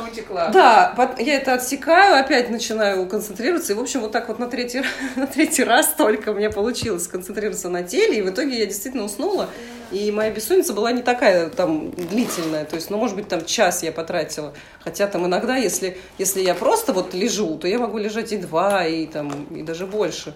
Да, 0.50 1.14
я 1.18 1.36
это 1.36 1.52
отсекаю, 1.52 2.18
опять 2.18 2.48
начинаю 2.48 3.06
концентрироваться. 3.06 3.74
И, 3.74 3.76
в 3.76 3.80
общем, 3.80 4.00
вот 4.00 4.12
так 4.12 4.28
вот 4.28 4.38
на 4.38 4.48
третий, 4.48 4.82
на 5.16 5.26
третий 5.26 5.64
раз 5.64 5.92
только 5.98 6.32
мне 6.32 6.48
получилось 6.48 7.04
сконцентрироваться 7.04 7.68
на 7.68 7.82
теле. 7.82 8.20
И 8.20 8.22
в 8.22 8.30
итоге 8.30 8.58
я 8.60 8.64
действительно 8.64 9.04
уснула. 9.04 9.50
И 9.90 10.10
моя 10.10 10.30
бессонница 10.30 10.72
была 10.72 10.92
не 10.92 11.02
такая 11.02 11.50
там 11.50 11.90
длительная, 11.90 12.64
то 12.64 12.76
есть, 12.76 12.90
ну, 12.90 12.96
может 12.96 13.16
быть, 13.16 13.28
там 13.28 13.44
час 13.44 13.82
я 13.82 13.92
потратила. 13.92 14.54
Хотя 14.78 15.08
там 15.08 15.26
иногда, 15.26 15.56
если, 15.56 15.98
если 16.16 16.40
я 16.40 16.54
просто 16.54 16.92
вот 16.92 17.12
лежу, 17.12 17.58
то 17.58 17.66
я 17.66 17.78
могу 17.78 17.98
лежать 17.98 18.32
и 18.32 18.36
два, 18.36 18.86
и 18.86 19.06
там, 19.06 19.46
и 19.52 19.62
даже 19.62 19.86
больше. 19.86 20.34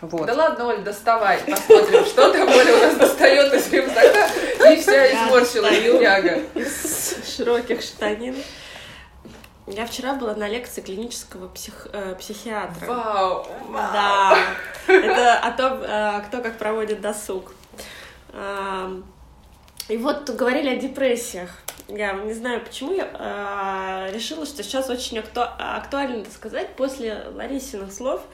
Вот. 0.00 0.26
Да 0.26 0.34
ладно, 0.34 0.68
Оль, 0.68 0.82
доставай, 0.82 1.40
посмотрим, 1.40 2.04
что 2.04 2.32
там 2.32 2.48
Оля 2.48 2.76
у 2.76 2.78
нас 2.78 2.96
достает 2.96 3.52
из 3.52 3.72
рюкзака, 3.72 4.28
и 4.70 4.80
вся 4.80 5.12
изморщилась 5.12 5.78
бедняга. 5.80 6.40
Из 6.54 7.36
широких 7.36 7.82
штанин. 7.82 8.36
Я 9.66 9.86
вчера 9.86 10.14
была 10.14 10.34
на 10.34 10.48
лекции 10.48 10.80
клинического 10.80 11.48
псих, 11.48 11.88
э, 11.92 12.14
психиатра. 12.18 12.86
Вау! 12.86 13.46
Да. 13.72 14.38
Это 14.86 15.38
о 15.40 15.50
том, 15.52 15.82
э, 15.82 16.22
кто 16.26 16.40
как 16.40 16.56
проводит 16.56 17.02
досуг. 17.02 17.52
Э, 18.32 19.02
и 19.88 19.96
вот 19.98 20.30
говорили 20.30 20.70
о 20.70 20.76
депрессиях. 20.76 21.50
Я 21.88 22.12
не 22.12 22.32
знаю, 22.32 22.62
почему 22.62 22.92
я 22.92 23.08
э, 23.12 24.14
решила, 24.14 24.46
что 24.46 24.62
сейчас 24.62 24.88
очень 24.88 25.18
акту 25.18 25.42
актуально 25.42 26.22
это 26.22 26.30
сказать 26.30 26.74
после 26.76 27.24
Ларисиных 27.34 27.92
слов. 27.92 28.22
А 28.22 28.28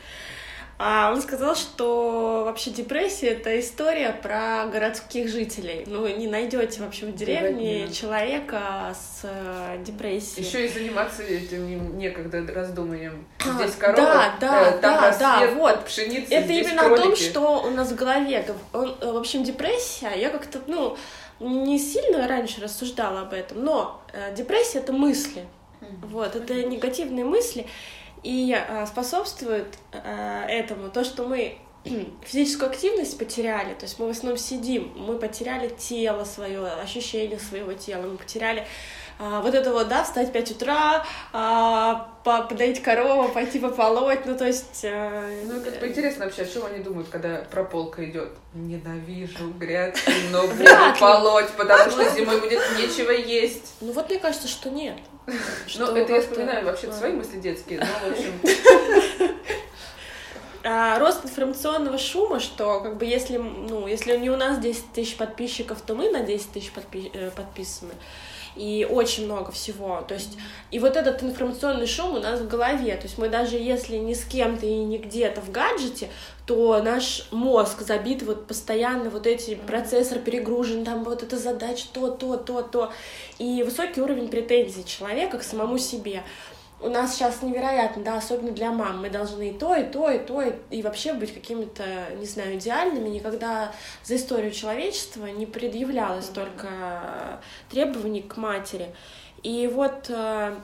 он 0.78 1.22
сказал, 1.22 1.54
что 1.54 2.42
вообще 2.44 2.70
депрессия 2.70 3.28
это 3.28 3.60
история 3.60 4.10
про 4.10 4.66
городских 4.66 5.28
жителей. 5.28 5.84
Ну, 5.86 6.06
не 6.08 6.26
найдете 6.26 6.80
вообще 6.80 7.06
в 7.06 7.14
деревне 7.14 7.86
да, 7.86 7.92
человека 7.92 8.94
с 8.94 9.20
э, 9.22 9.82
депрессией. 9.84 10.44
Еще 10.44 10.66
и 10.66 10.68
заниматься 10.68 11.22
этим 11.22 11.96
некогда 11.96 12.44
раздуманием. 12.52 13.24
А, 13.40 13.52
Здесь 13.52 13.76
корова, 13.76 13.96
да, 13.96 14.34
да, 14.40 14.70
э, 14.70 14.80
да, 14.80 15.00
рассвет, 15.00 15.20
да, 15.20 15.50
вот. 15.54 15.84
Пшеница, 15.84 16.34
это 16.34 16.52
именно 16.52 16.82
кролики. 16.82 17.00
о 17.00 17.04
том, 17.04 17.16
что 17.16 17.62
у 17.62 17.70
нас 17.70 17.92
в 17.92 17.94
голове. 17.94 18.44
Он, 18.72 18.96
э, 19.00 19.12
в 19.12 19.16
общем, 19.16 19.44
депрессия, 19.44 20.10
я 20.16 20.30
как-то, 20.30 20.60
ну, 20.66 20.96
не 21.38 21.78
сильно 21.78 22.26
раньше 22.26 22.60
рассуждала 22.60 23.20
об 23.20 23.32
этом, 23.32 23.64
но 23.64 24.02
э, 24.12 24.34
депрессия 24.34 24.78
это 24.78 24.92
мысли. 24.92 25.44
Mm-hmm. 25.80 26.06
Вот, 26.08 26.34
это 26.34 26.64
негативные 26.64 27.24
мысли. 27.24 27.66
И 28.24 28.56
э, 28.56 28.86
способствует 28.86 29.78
э, 29.92 30.46
этому 30.48 30.90
то, 30.90 31.04
что 31.04 31.24
мы 31.28 31.58
физическую 32.24 32.70
активность 32.70 33.18
потеряли, 33.18 33.74
то 33.74 33.84
есть 33.84 33.98
мы 33.98 34.06
в 34.06 34.10
основном 34.10 34.38
сидим, 34.38 34.92
мы 34.96 35.18
потеряли 35.18 35.68
тело 35.68 36.24
свое, 36.24 36.66
ощущение 36.66 37.38
своего 37.38 37.74
тела, 37.74 38.02
мы 38.02 38.16
потеряли 38.16 38.66
а, 39.16 39.40
вот 39.40 39.54
это 39.54 39.72
вот, 39.72 39.88
да, 39.88 40.02
встать 40.02 40.30
в 40.30 40.32
5 40.32 40.50
утра, 40.52 41.06
а, 41.32 42.10
подоить 42.24 42.82
корову, 42.82 43.28
пойти 43.28 43.60
пополоть, 43.60 44.26
ну 44.26 44.36
то 44.36 44.46
есть... 44.46 44.84
А, 44.84 45.30
ну, 45.44 45.60
как 45.60 45.78
бы 45.78 45.86
интересно 45.86 46.24
вообще, 46.24 46.42
о 46.42 46.46
чем 46.46 46.66
они 46.66 46.82
думают, 46.82 47.08
когда 47.10 47.44
прополка 47.50 48.04
идет? 48.04 48.30
Ненавижу 48.54 49.52
грядки, 49.52 50.10
но 50.32 50.42
буду 50.48 50.64
полоть, 50.98 51.50
потому 51.50 51.90
что 51.90 52.10
зимой 52.16 52.40
будет 52.40 52.60
нечего 52.76 53.12
есть. 53.12 53.74
Ну 53.80 53.92
вот 53.92 54.08
мне 54.08 54.18
кажется, 54.18 54.48
что 54.48 54.68
нет. 54.70 54.96
Ну, 55.26 55.96
это 55.96 56.12
я 56.12 56.20
вспоминаю 56.20 56.64
вообще 56.64 56.92
свои 56.92 57.12
мысли 57.12 57.38
детские, 57.38 57.80
но, 57.80 58.08
в 58.08 58.12
общем... 58.12 59.34
А, 60.66 60.98
рост 60.98 61.22
информационного 61.26 61.98
шума, 61.98 62.40
что 62.40 62.80
как 62.80 62.96
бы 62.96 63.04
если, 63.04 63.36
ну, 63.36 63.86
если 63.86 64.16
не 64.16 64.30
у 64.30 64.36
нас 64.38 64.58
10 64.58 64.92
тысяч 64.92 65.14
подписчиков, 65.18 65.82
то 65.82 65.94
мы 65.94 66.08
на 66.08 66.20
10 66.20 66.52
тысяч 66.52 66.72
подпи- 66.74 67.10
э, 67.12 67.30
подписаны 67.32 67.92
и 68.56 68.86
очень 68.88 69.24
много 69.24 69.52
всего. 69.52 70.04
То 70.06 70.14
есть, 70.14 70.36
и 70.70 70.78
вот 70.78 70.96
этот 70.96 71.22
информационный 71.22 71.86
шум 71.86 72.16
у 72.16 72.20
нас 72.20 72.40
в 72.40 72.48
голове. 72.48 72.94
То 72.96 73.04
есть 73.04 73.18
мы 73.18 73.28
даже 73.28 73.56
если 73.56 73.96
не 73.96 74.14
с 74.14 74.24
кем-то 74.24 74.66
и 74.66 74.76
не 74.76 74.98
где-то 74.98 75.40
в 75.40 75.50
гаджете, 75.50 76.08
то 76.46 76.82
наш 76.82 77.26
мозг 77.30 77.80
забит 77.80 78.22
вот 78.22 78.46
постоянно 78.46 79.10
вот 79.10 79.26
эти 79.26 79.54
процессор 79.54 80.18
перегружен, 80.18 80.84
там 80.84 81.02
вот 81.04 81.22
эта 81.22 81.36
задача, 81.38 81.86
то, 81.92 82.10
то, 82.10 82.36
то, 82.36 82.62
то. 82.62 82.92
И 83.38 83.62
высокий 83.62 84.00
уровень 84.00 84.28
претензий 84.28 84.84
человека 84.84 85.38
к 85.38 85.42
самому 85.42 85.78
себе 85.78 86.22
у 86.84 86.90
нас 86.90 87.14
сейчас 87.14 87.40
невероятно, 87.42 88.04
да, 88.04 88.18
особенно 88.18 88.52
для 88.52 88.70
мам, 88.70 89.00
мы 89.00 89.08
должны 89.08 89.50
и 89.50 89.52
то, 89.52 89.74
и 89.74 89.84
то, 89.84 90.10
и 90.10 90.18
то, 90.18 90.42
и, 90.42 90.52
и 90.70 90.82
вообще 90.82 91.14
быть 91.14 91.32
какими-то, 91.32 91.82
не 92.18 92.26
знаю, 92.26 92.56
идеальными. 92.56 93.08
Никогда 93.08 93.72
за 94.04 94.16
историю 94.16 94.52
человечества 94.52 95.26
не 95.26 95.46
предъявлялось 95.46 96.26
mm-hmm. 96.26 96.34
только 96.34 97.40
требований 97.70 98.22
к 98.22 98.36
матери. 98.36 98.94
И 99.42 99.66
вот 99.66 100.10
э, 100.10 100.56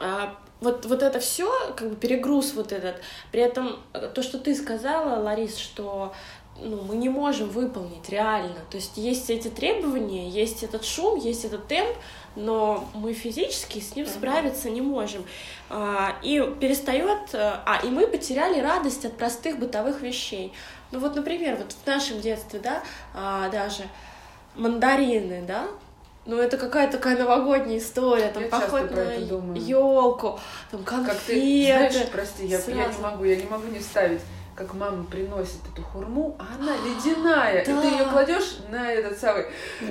э, 0.00 0.28
вот, 0.60 0.86
вот 0.86 1.02
это 1.02 1.20
все, 1.20 1.50
как 1.76 1.90
бы 1.90 1.96
перегруз 1.96 2.54
вот 2.54 2.72
этот. 2.72 2.96
При 3.32 3.42
этом 3.42 3.80
э, 3.92 4.10
то, 4.14 4.22
что 4.22 4.38
ты 4.38 4.54
сказала, 4.54 5.22
Ларис, 5.22 5.58
что 5.58 6.14
ну, 6.58 6.82
мы 6.82 6.96
не 6.96 7.08
можем 7.08 7.48
выполнить 7.48 8.08
реально. 8.08 8.60
То 8.70 8.76
есть 8.76 8.96
есть 8.96 9.30
эти 9.30 9.48
требования, 9.48 10.28
есть 10.28 10.62
этот 10.62 10.84
шум, 10.84 11.18
есть 11.18 11.44
этот 11.44 11.66
темп, 11.66 11.96
но 12.36 12.88
мы 12.94 13.12
физически 13.12 13.78
с 13.80 13.94
ним 13.94 14.06
справиться 14.06 14.70
не 14.70 14.80
можем. 14.80 15.24
А, 15.68 16.16
и 16.22 16.40
перестает, 16.60 17.34
э, 17.34 17.52
а, 17.64 17.80
и 17.82 17.88
мы 17.88 18.06
потеряли 18.06 18.60
радость 18.60 19.04
от 19.04 19.16
простых 19.16 19.58
бытовых 19.58 20.00
вещей. 20.00 20.52
Ну 20.90 20.98
вот, 20.98 21.14
например, 21.14 21.56
вот 21.56 21.72
в 21.72 21.86
нашем 21.86 22.20
детстве, 22.20 22.60
да, 22.60 22.82
а, 23.14 23.48
даже 23.50 23.84
мандарины, 24.54 25.42
да, 25.46 25.66
ну, 26.24 26.36
это 26.38 26.56
какая-то 26.56 26.98
такая 26.98 27.18
новогодняя 27.18 27.78
история, 27.78 28.28
там, 28.28 28.44
я 28.44 28.48
поход 28.48 28.92
на 28.92 29.12
елку, 29.56 30.38
там, 30.70 30.84
конфеты. 30.84 31.10
Как 31.10 31.20
ты, 31.26 31.64
знаешь, 31.90 32.08
прости, 32.12 32.46
я, 32.46 32.58
я 32.58 32.86
не 32.86 32.98
могу, 32.98 33.24
я 33.24 33.36
не 33.36 33.44
могу 33.44 33.66
не 33.66 33.80
вставить 33.80 34.20
как 34.54 34.74
мама 34.74 35.04
приносит 35.04 35.60
эту 35.72 35.82
хурму, 35.82 36.36
а 36.38 36.44
она 36.58 36.72
ледяная. 36.84 37.64
Да. 37.64 37.72
И 37.72 37.80
ты 37.80 37.86
ее 37.86 38.04
кладешь 38.04 38.58
на 38.70 38.92
этот 38.92 39.18
самый 39.18 39.46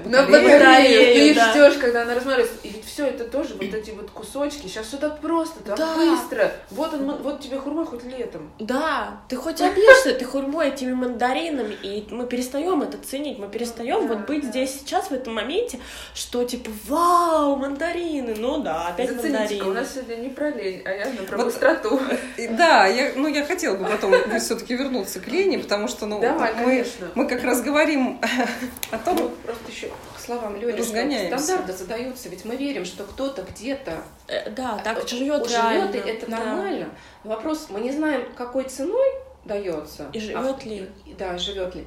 на 0.06 0.24
батарею, 0.24 1.34
ты 1.34 1.36
да. 1.36 1.52
ждешь, 1.52 1.76
когда 1.80 2.04
она 2.04 2.16
размораживается. 2.16 2.68
И 2.68 2.70
ведь 2.70 2.86
все 2.86 3.08
это 3.08 3.26
тоже 3.26 3.56
вот 3.56 3.64
эти 3.64 3.92
вот 3.92 4.12
кусочки. 4.12 4.68
Сейчас 4.68 4.88
все 4.88 4.98
так 4.98 5.20
просто, 5.20 5.62
так 5.64 5.78
да. 5.78 5.96
быстро. 5.96 6.52
Вот 6.70 6.94
он, 6.94 7.18
вот 7.22 7.42
тебе 7.42 7.58
хурма 7.58 7.86
хоть 7.86 8.04
летом. 8.04 8.52
Да, 8.60 9.22
ты 9.28 9.36
хоть 9.36 9.62
объешься 9.62 10.14
ты 10.14 10.26
хурмой 10.26 10.70
этими 10.70 10.94
мандаринами, 10.94 11.76
и 11.82 12.08
мы 12.12 12.28
перестаем 12.28 12.82
это 12.82 12.98
ценить, 12.98 13.40
мы 13.40 13.48
перестаем 13.48 14.08
да, 14.08 14.14
вот 14.14 14.28
быть 14.28 14.44
да. 14.44 14.50
здесь 14.50 14.80
сейчас 14.80 15.08
в 15.08 15.14
этом 15.14 15.36
моменте, 15.36 15.80
что 16.14 16.44
типа 16.44 16.70
вау, 16.88 17.56
мандарины, 17.56 18.36
ну 18.38 18.62
да, 18.62 18.88
опять 18.88 19.10
Зацените 19.10 19.38
мандарины. 19.38 19.66
у 19.66 19.74
нас 19.74 19.94
сегодня 19.94 20.16
не 20.16 20.30
про 20.30 20.50
лень, 20.50 20.82
а 20.86 20.92
я 20.92 21.08
про 21.28 21.38
вот, 21.38 21.46
быстроту. 21.48 22.00
Да, 22.52 22.86
я, 22.88 23.14
ну 23.16 23.28
я 23.28 23.46
хотела 23.46 23.78
бы 23.78 23.86
потом 23.86 24.14
все-таки 24.52 24.76
вернуться 24.76 25.22
к 25.22 25.28
Лене, 25.28 25.60
потому 25.60 25.88
что 25.88 26.06
ну, 26.06 26.20
Давай, 26.20 26.54
мы, 26.56 26.86
мы 27.16 27.28
как 27.28 27.42
раз 27.44 27.62
говорим 27.62 28.20
о 28.92 28.98
том... 28.98 29.16
Ну, 29.16 29.30
просто 29.46 29.72
еще 29.72 29.88
к 30.16 30.20
словам 30.20 30.58
Лёли, 30.58 30.82
что 30.82 31.40
стандарты 31.40 31.74
задаются, 31.74 32.28
ведь 32.28 32.44
мы 32.44 32.58
верим, 32.58 32.84
что 32.84 33.06
кто-то 33.06 33.44
где-то 33.44 34.04
э, 34.28 34.50
да, 34.50 34.78
так 34.84 35.08
живет, 35.08 35.50
живет 35.50 35.96
и 35.96 35.98
это 36.00 36.30
нормально. 36.30 36.90
Да. 37.24 37.30
Вопрос, 37.30 37.68
мы 37.70 37.80
не 37.80 37.92
знаем, 37.92 38.26
какой 38.36 38.66
ценой 38.66 39.10
дается. 39.46 40.10
И 40.12 40.20
живет 40.20 40.58
а, 40.66 40.68
ли. 40.68 40.90
Да, 41.18 41.38
живет 41.38 41.76
ли. 41.76 41.86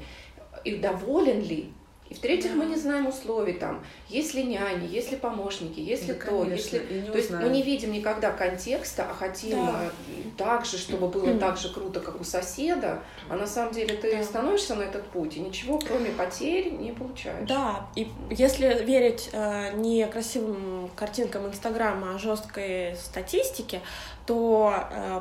И 0.64 0.76
доволен 0.76 1.42
ли. 1.42 1.70
И 2.10 2.14
в-третьих, 2.14 2.52
да. 2.52 2.58
мы 2.58 2.66
не 2.66 2.76
знаем 2.76 3.06
условий 3.06 3.54
там, 3.54 3.82
есть 4.08 4.34
ли 4.34 4.44
няни, 4.44 4.86
есть 4.86 5.10
ли 5.10 5.16
помощники, 5.16 5.80
есть 5.80 6.06
ли 6.06 6.12
да, 6.12 6.26
то, 6.26 6.42
конечно, 6.42 6.76
если... 6.76 7.10
То 7.10 7.16
есть 7.16 7.30
мы 7.30 7.48
не 7.48 7.62
видим 7.62 7.92
никогда 7.92 8.30
контекста, 8.30 9.06
а 9.10 9.14
хотим 9.14 9.56
да. 9.56 9.90
Так 10.36 10.66
же, 10.66 10.76
чтобы 10.76 11.08
было 11.08 11.28
mm. 11.28 11.38
так 11.38 11.56
же 11.56 11.72
круто, 11.72 12.00
как 12.00 12.20
у 12.20 12.24
соседа, 12.24 13.02
а 13.30 13.36
на 13.36 13.46
самом 13.46 13.72
деле 13.72 13.96
ты 13.96 14.16
да. 14.16 14.22
становишься 14.22 14.74
на 14.74 14.82
этот 14.82 15.06
путь, 15.06 15.36
и 15.36 15.40
ничего, 15.40 15.78
кроме 15.78 16.10
потерь, 16.10 16.72
не 16.72 16.92
получаешь. 16.92 17.48
Да, 17.48 17.86
и 17.94 18.08
если 18.30 18.84
верить 18.84 19.30
э, 19.32 19.72
не 19.76 20.06
красивым 20.06 20.90
картинкам 20.94 21.46
Инстаграма, 21.46 22.16
а 22.16 22.18
жесткой 22.18 22.96
статистике, 22.96 23.80
то 24.26 24.74
э, 24.90 25.20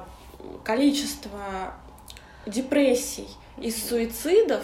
количество 0.64 1.74
депрессий 2.46 3.28
и 3.58 3.72
суицидов 3.72 4.64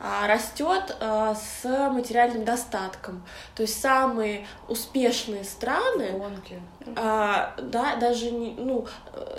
растет 0.00 0.96
а, 1.00 1.34
с 1.34 1.62
материальным 1.90 2.44
достатком. 2.44 3.22
То 3.54 3.62
есть 3.62 3.80
самые 3.80 4.46
успешные 4.66 5.44
страны, 5.44 6.12
а, 6.96 7.54
да, 7.60 7.96
даже 7.96 8.30
не, 8.30 8.52
ну, 8.56 8.86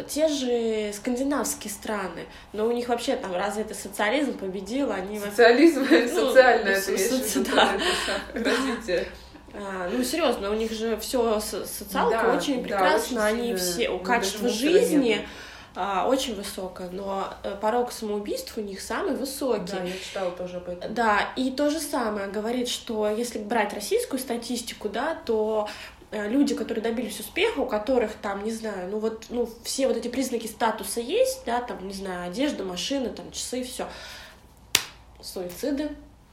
те 0.08 0.28
же 0.28 0.94
скандинавские 0.94 1.72
страны, 1.72 2.26
но 2.54 2.68
у 2.68 2.72
них 2.72 2.90
вообще 2.90 3.16
там 3.16 3.34
развитый 3.34 3.76
социализм 3.76 4.38
победил, 4.38 4.92
они 4.92 5.20
социализм 5.20 5.86
ну, 5.90 6.28
социальное 6.28 6.76
ну, 6.76 6.98
соци... 6.98 7.40
да. 7.40 7.74
развитие. 8.34 9.08
А, 9.54 9.90
ну 9.92 10.04
серьезно, 10.04 10.52
у 10.52 10.54
них 10.54 10.72
же 10.72 10.96
все 10.98 11.40
социалка 11.40 12.24
да, 12.24 12.36
очень 12.36 12.64
прекрасно, 12.64 13.22
да, 13.22 13.26
очень 13.26 13.40
они 13.40 13.56
все 13.56 13.90
у 13.90 14.00
качества 14.00 14.48
жизни. 14.48 15.10
Нету 15.10 15.28
а, 15.74 16.06
очень 16.08 16.36
высокая, 16.36 16.90
но 16.90 17.34
э, 17.44 17.56
порог 17.62 17.94
самоубийств 17.94 18.58
у 18.58 18.62
них 18.62 18.82
самый 18.82 19.16
высокий. 19.16 19.72
Да, 19.72 19.84
я 19.84 19.94
читала 19.94 20.32
тоже 20.32 20.58
об 20.58 20.68
этом. 20.68 20.94
Да, 20.94 21.30
и 21.38 21.52
то 21.52 21.70
же 21.70 21.80
самое 21.80 22.28
говорит, 22.28 22.68
что 22.68 23.10
если 23.10 23.40
брать 23.40 23.74
российскую 23.74 24.20
статистику, 24.20 24.90
да, 24.90 25.18
то 25.26 25.70
э, 26.12 26.28
люди, 26.28 26.56
которые 26.56 26.84
добились 26.84 27.22
успеха, 27.22 27.60
у 27.60 27.66
которых 27.66 28.12
там, 28.22 28.44
не 28.44 28.52
знаю, 28.52 28.90
ну 28.90 29.00
вот, 29.00 29.28
ну 29.30 29.50
все 29.64 29.88
вот 29.88 29.96
эти 29.96 30.10
признаки 30.10 30.48
статуса 30.48 31.00
есть, 31.00 31.44
да, 31.46 31.62
там, 31.62 31.88
не 31.88 31.94
знаю, 31.94 32.30
одежда, 32.30 32.66
машины, 32.66 33.10
там, 33.10 33.32
часы, 33.32 33.64
все, 33.64 33.88
суициды. 35.22 35.92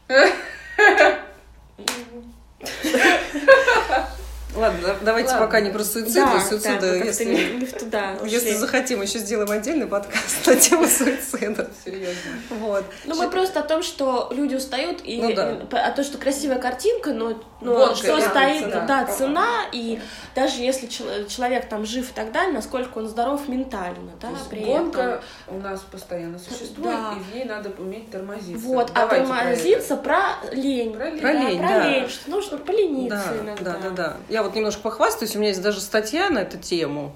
Ладно, 4.57 4.97
давайте 5.03 5.31
Ладно. 5.31 5.47
пока 5.47 5.61
не 5.61 5.71
про 5.71 5.85
суицид, 5.85 6.15
да, 6.15 6.41
суицида, 6.41 6.81
да, 6.81 6.95
если, 6.97 7.25
не, 7.27 7.61
не 7.61 7.67
туда 7.67 8.17
если 8.25 8.55
захотим, 8.55 9.03
еще 9.03 9.19
сделаем 9.19 9.51
отдельный 9.51 9.87
подкаст 9.87 10.47
на 10.47 10.57
тему 10.57 10.87
суицида. 10.87 11.71
Серьезно. 11.85 12.31
Вот. 12.51 12.85
Ну, 13.05 13.15
мы 13.17 13.31
просто 13.31 13.61
о 13.61 13.63
том, 13.63 13.83
что 13.83 14.29
люди 14.33 14.55
устают, 14.55 15.01
и 15.05 15.21
ну, 15.21 15.35
да. 15.35 15.59
о 15.71 15.93
том, 15.93 16.05
что 16.05 16.17
красивая 16.17 16.59
картинка, 16.59 17.13
но, 17.13 17.41
но 17.61 17.95
что 17.95 18.21
стоит, 18.21 18.65
цена. 18.65 18.87
да, 18.87 19.05
цена, 19.05 19.49
и 19.73 20.01
даже 20.35 20.63
если 20.63 20.87
человек 20.87 21.69
там 21.69 21.85
жив 21.85 22.11
и 22.11 22.15
так 22.15 22.33
далее, 22.33 22.55
насколько 22.55 22.99
он 22.99 23.09
здоров 23.09 23.49
ментально, 23.49 24.13
да, 24.21 24.29
при 24.49 24.61
гонка 24.61 25.21
этом. 25.47 25.57
у 25.57 25.61
нас 25.61 25.81
постоянно 25.81 26.39
существует, 26.39 26.97
да. 26.97 27.15
и 27.17 27.21
в 27.21 27.35
ней 27.35 27.45
надо 27.45 27.71
уметь 27.79 28.11
тормозиться. 28.11 28.67
Вот, 28.67 28.91
а 28.95 29.07
Давайте 29.07 29.31
а 29.31 29.37
тормозиться 29.37 29.97
про, 29.97 30.21
про 30.41 30.55
лень. 30.55 30.95
Про 30.95 31.11
лень, 31.11 31.21
про, 31.21 31.33
лень, 31.33 31.61
да, 31.61 31.69
про 31.69 31.89
лень, 31.89 32.09
что 32.09 32.31
нужно 32.31 32.59
полениться 32.59 33.35
да, 33.35 33.45
иногда. 33.45 33.73
Да, 33.73 33.79
да, 33.83 33.91
да. 33.91 34.17
Я 34.39 34.45
вот 34.45 34.55
немножко 34.55 34.83
похвастаюсь, 34.83 35.35
у 35.35 35.41
меня 35.41 35.49
есть 35.49 35.61
даже 35.61 35.81
статья 35.81 36.31
на 36.31 36.39
эту 36.39 36.59
тему. 36.59 37.13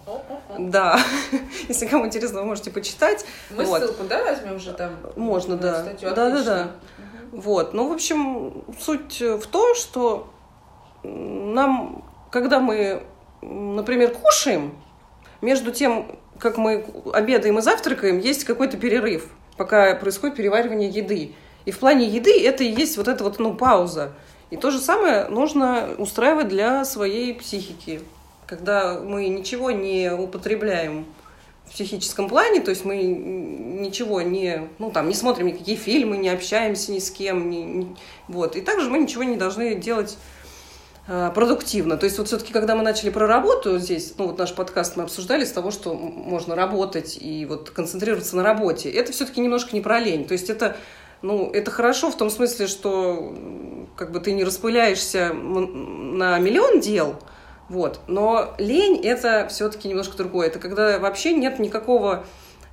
Да, 0.59 0.99
если 1.69 1.87
кому 1.87 2.07
интересно, 2.07 2.41
вы 2.41 2.47
можете 2.47 2.73
почитать. 2.73 3.25
Мы 3.51 3.63
вот. 3.63 3.81
ссылку, 3.81 4.03
да, 4.09 4.25
возьмем 4.25 4.57
уже 4.57 4.73
там? 4.73 4.97
Можно, 5.15 5.57
да. 5.57 5.83
Статью, 5.83 6.11
да, 6.17 6.31
да, 6.31 6.43
да. 6.43 6.71
Вот, 7.31 7.75
ну, 7.75 7.89
в 7.89 7.93
общем, 7.93 8.65
суть 8.81 9.21
в 9.21 9.47
том, 9.47 9.77
что 9.77 10.33
нам, 11.05 12.05
когда 12.33 12.59
мы, 12.59 13.05
например, 13.41 14.17
кушаем, 14.21 14.75
между 15.41 15.71
тем, 15.71 16.19
как 16.41 16.57
мы 16.57 16.85
обедаем 17.13 17.57
и 17.57 17.63
завтракаем, 17.63 18.19
есть 18.19 18.43
какой-то 18.43 18.79
перерыв, 18.79 19.29
пока 19.57 19.95
происходит 19.95 20.35
переваривание 20.35 20.89
еды. 20.89 21.37
И 21.67 21.71
в 21.71 21.79
плане 21.79 22.05
еды 22.05 22.45
это 22.45 22.65
и 22.65 22.73
есть 22.73 22.97
вот 22.97 23.07
эта 23.07 23.23
вот, 23.23 23.39
ну, 23.39 23.55
пауза. 23.55 24.15
И 24.53 24.59
то 24.59 24.71
же 24.71 24.81
самое 24.81 25.29
нужно 25.29 25.95
устраивать 25.97 26.49
для 26.49 26.85
своей 26.85 27.33
психики. 27.33 28.03
Когда 28.47 29.01
мы 29.01 29.29
ничего 29.29 29.71
не 29.71 30.13
употребляем 30.13 31.07
в 31.65 31.73
психическом 31.73 32.29
плане, 32.29 32.61
то 32.61 32.69
есть 32.69 32.85
мы 32.85 32.99
ничего 33.03 34.21
не, 34.21 34.69
ну, 34.79 34.91
там, 34.91 35.09
не 35.09 35.15
смотрим 35.15 35.47
никакие 35.47 35.79
фильмы, 35.79 36.19
не 36.19 36.29
общаемся 36.29 36.93
ни 36.93 36.99
с 36.99 37.11
кем, 37.11 37.49
не, 37.49 37.65
не, 37.65 37.97
вот. 38.29 38.55
И 38.55 38.61
также 38.61 38.91
мы 38.91 38.99
ничего 38.99 39.23
не 39.23 39.39
должны 39.39 39.75
делать 39.75 40.19
э, 41.09 41.31
продуктивно. 41.35 41.97
То 41.97 42.05
есть 42.05 42.19
вот 42.19 42.27
все-таки, 42.27 42.53
когда 42.53 42.77
мы 42.77 42.83
начали 42.83 43.09
про 43.09 43.27
работу 43.27 43.79
здесь, 43.79 44.13
ну, 44.19 44.27
вот 44.27 44.37
наш 44.37 44.55
подкаст 44.55 44.99
мы 44.99 45.05
обсуждали 45.05 45.47
с 45.47 45.51
того, 45.51 45.71
что 45.71 45.95
можно 45.95 46.55
работать 46.55 47.17
и 47.19 47.47
вот 47.47 47.71
концентрироваться 47.71 48.37
на 48.37 48.43
работе, 48.43 48.91
это 48.91 49.13
все-таки 49.13 49.41
немножко 49.41 49.75
не 49.75 49.81
про 49.81 49.99
лень. 49.99 50.27
То 50.27 50.33
есть 50.33 50.51
это 50.51 50.77
ну, 51.23 51.51
это 51.53 51.71
хорошо 51.71 52.11
в 52.11 52.17
том 52.17 52.31
смысле, 52.31 52.67
что 52.67 53.33
как 53.97 54.13
бы 54.13 54.21
ты 54.21 54.33
не 54.33 54.45
распыляешься 54.45 55.33
на 55.33 56.39
миллион 56.39 56.81
дел, 56.81 57.17
вот. 57.69 58.01
Но 58.07 58.55
лень 58.59 59.01
это 59.03 59.49
все-таки 59.49 59.89
немножко 59.89 60.17
другое. 60.17 60.49
Это 60.49 60.59
когда 60.59 60.99
вообще 60.99 61.33
нет 61.33 61.59
никакого 61.59 62.27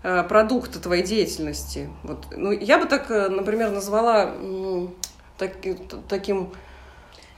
э, 0.03 0.23
продукта 0.23 0.79
твоей 0.79 1.03
деятельности. 1.03 1.89
Вот. 2.03 2.25
Ну, 2.35 2.51
я 2.51 2.77
бы 2.77 2.85
так, 2.85 3.09
э, 3.09 3.29
например, 3.29 3.71
назвала 3.71 4.33
так, 5.37 5.53
таким 6.09 6.51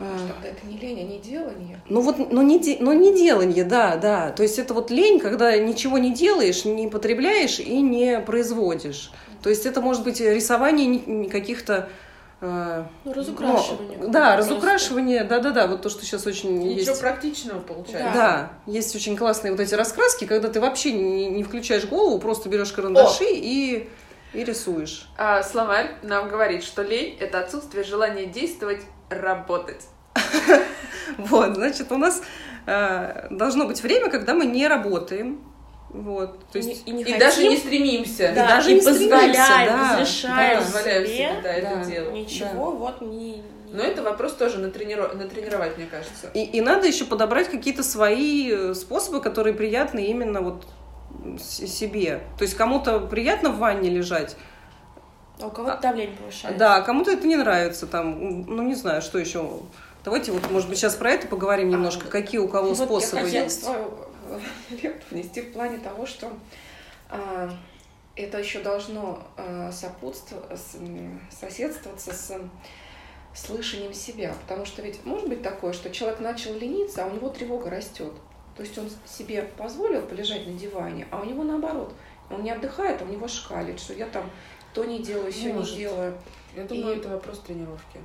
а. 0.02 0.18
Что 0.18 0.34
тогда 0.34 0.50
это 0.50 0.66
не 0.66 0.78
лень, 0.78 1.00
а 1.00 1.04
не 1.04 1.20
делание. 1.20 1.80
Ну 1.88 2.02
вот, 2.02 2.32
но 2.32 2.42
не, 2.42 2.60
де, 2.60 2.78
но 2.80 2.92
не 2.92 3.16
делание, 3.16 3.64
да, 3.64 3.98
да. 3.98 4.32
То 4.32 4.42
есть 4.42 4.58
это 4.58 4.74
вот 4.74 4.90
лень, 4.90 5.20
когда 5.20 5.56
ничего 5.56 6.00
не 6.00 6.12
делаешь, 6.12 6.66
не 6.66 6.88
потребляешь 6.88 7.60
и 7.60 7.80
не 7.82 8.20
производишь. 8.20 9.12
То 9.44 9.52
есть 9.52 9.68
это 9.68 9.80
может 9.80 10.04
быть 10.04 10.20
рисование 10.20 11.30
каких-то 11.30 11.74
э, 11.74 12.11
ну, 12.42 13.14
разукрашивание. 13.14 13.98
Ну, 14.00 14.10
да, 14.10 14.36
разукрашивание, 14.36 15.24
да-да-да, 15.24 15.68
вот 15.68 15.84
то, 15.84 15.90
что 15.90 16.04
сейчас 16.04 16.26
очень 16.26 16.58
Ничего 16.58 16.92
есть. 16.92 17.02
практичного 17.02 17.60
получается. 17.60 18.12
Да. 18.14 18.14
да, 18.14 18.52
есть 18.66 18.96
очень 18.96 19.16
классные 19.16 19.52
вот 19.52 19.60
эти 19.60 19.76
раскраски, 19.76 20.26
когда 20.26 20.50
ты 20.50 20.60
вообще 20.60 20.92
не, 20.92 21.30
не 21.30 21.44
включаешь 21.44 21.86
голову, 21.86 22.18
просто 22.20 22.50
берешь 22.50 22.72
карандаши 22.72 23.26
и, 23.28 23.88
и 24.34 24.44
рисуешь. 24.44 25.08
А, 25.18 25.44
словарь 25.44 25.92
нам 26.02 26.30
говорит, 26.30 26.64
что 26.64 26.82
лень— 26.82 27.16
это 27.20 27.40
отсутствие 27.40 27.84
желания 27.84 28.26
действовать, 28.26 28.82
работать. 29.10 29.86
Вот, 31.18 31.56
значит, 31.56 31.92
у 31.92 31.98
нас 31.98 32.22
э, 32.66 33.28
должно 33.32 33.66
быть 33.66 33.84
время, 33.84 34.10
когда 34.10 34.34
мы 34.34 34.46
не 34.46 34.68
работаем, 34.68 35.42
вот, 35.94 36.40
то 36.52 36.58
есть 36.58 36.84
и, 36.86 36.92
не, 36.92 37.02
и, 37.02 37.06
не 37.06 37.12
и 37.16 37.20
даже 37.20 37.48
не 37.48 37.58
стремимся, 37.58 38.32
да, 38.34 38.46
и 38.46 38.48
даже 38.48 38.72
и 38.72 38.74
не 38.76 38.82
позволяем, 38.82 39.34
да, 39.34 39.92
разрешаем 39.94 40.60
да, 40.60 40.66
позволяем 40.66 41.06
себе, 41.06 41.16
себе 41.16 41.40
да, 41.44 41.54
это 41.54 41.86
делать. 41.86 42.14
Ничего, 42.14 42.72
да. 42.72 42.78
вот 42.78 43.02
не. 43.02 43.44
Но 43.72 43.84
это 43.84 44.02
вопрос 44.04 44.34
тоже 44.34 44.60
натрениров... 44.60 45.16
натренировать, 45.16 45.78
мне 45.78 45.88
кажется. 45.88 46.30
И, 46.34 46.44
и 46.44 46.62
надо 46.62 46.88
еще 46.88 47.06
подобрать 47.06 47.50
какие-то 47.50 47.84
свои 47.84 48.52
э, 48.52 48.74
способы, 48.74 49.22
которые 49.22 49.54
приятны 49.54 50.06
именно 50.06 50.42
вот 50.42 50.66
себе. 51.40 52.22
То 52.38 52.44
есть 52.44 52.56
кому-то 52.56 53.00
приятно 53.00 53.50
в 53.50 53.58
ванне 53.58 53.90
лежать, 53.90 54.36
а 55.42 55.48
у 55.48 55.52
кого-то 55.52 55.80
давление 55.82 56.16
повышается. 56.16 56.60
Да, 56.60 56.82
кому-то 56.82 57.12
это 57.12 57.28
не 57.28 57.36
нравится, 57.36 57.88
там, 57.88 58.44
ну 58.44 58.64
не 58.64 58.76
знаю, 58.76 59.02
что 59.02 59.18
еще. 59.18 59.50
Давайте 60.04 60.32
вот, 60.32 60.50
может 60.50 60.68
быть, 60.68 60.78
сейчас 60.78 60.96
про 60.96 61.12
это 61.12 61.28
поговорим 61.28 61.70
а, 61.70 61.72
немножко, 61.74 62.08
а, 62.08 62.10
какие 62.12 62.40
у 62.40 62.48
кого 62.48 62.74
вот 62.74 62.78
способы 62.78 63.28
я 63.30 63.44
есть. 63.44 63.68
лепту 64.70 65.06
внести 65.12 65.42
в 65.42 65.54
плане 65.54 65.78
того, 65.80 66.06
что 66.06 66.32
а, 67.10 67.50
это 68.16 68.40
еще 68.40 68.62
должно 68.62 69.24
а, 69.38 69.72
сопутствовать, 69.72 70.60
соседствоваться 71.30 72.14
с 72.14 72.40
слышанием 73.34 73.94
себя. 73.94 74.34
Потому 74.42 74.66
что 74.66 74.82
ведь 74.82 75.06
может 75.06 75.30
быть 75.30 75.42
такое, 75.42 75.74
что 75.74 75.90
человек 75.90 76.20
начал 76.20 76.54
лениться, 76.54 77.04
а 77.04 77.08
у 77.08 77.12
него 77.12 77.30
тревога 77.30 77.70
растет. 77.70 78.14
То 78.56 78.64
есть 78.64 78.78
он 78.78 78.90
себе 79.06 79.44
позволил 79.58 80.02
полежать 80.04 80.46
на 80.46 80.54
диване, 80.54 81.08
а 81.12 81.22
у 81.22 81.26
него 81.26 81.44
наоборот. 81.44 81.94
Он 82.30 82.44
не 82.44 82.52
отдыхает, 82.52 83.02
а 83.02 83.06
у 83.06 83.08
него 83.08 83.28
шкалит, 83.28 83.80
что 83.80 83.94
я 83.94 84.06
там 84.06 84.30
то 84.74 84.86
не 84.86 85.00
делаю, 85.00 85.32
все 85.32 85.54
не 85.54 85.64
делаю. 85.64 86.18
Я 86.56 86.64
думаю, 86.64 86.96
и... 86.96 87.00
это 87.00 87.10
вопрос 87.10 87.40
тренировки. 87.40 88.00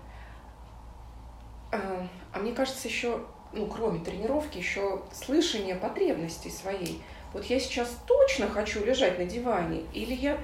А, 1.73 2.07
а 2.33 2.39
мне 2.39 2.53
кажется, 2.53 2.89
еще, 2.89 3.25
ну, 3.53 3.67
кроме 3.67 4.01
тренировки, 4.01 4.59
еще 4.59 5.01
слышание 5.13 5.75
потребностей 5.75 6.51
своей. 6.51 7.03
Вот 7.33 7.45
я 7.47 7.59
сейчас 7.61 7.89
точно 8.07 8.49
хочу 8.49 8.85
лежать 8.85 9.19
на 9.19 9.25
диване, 9.25 9.83
или 9.93 10.15
я 10.15 10.39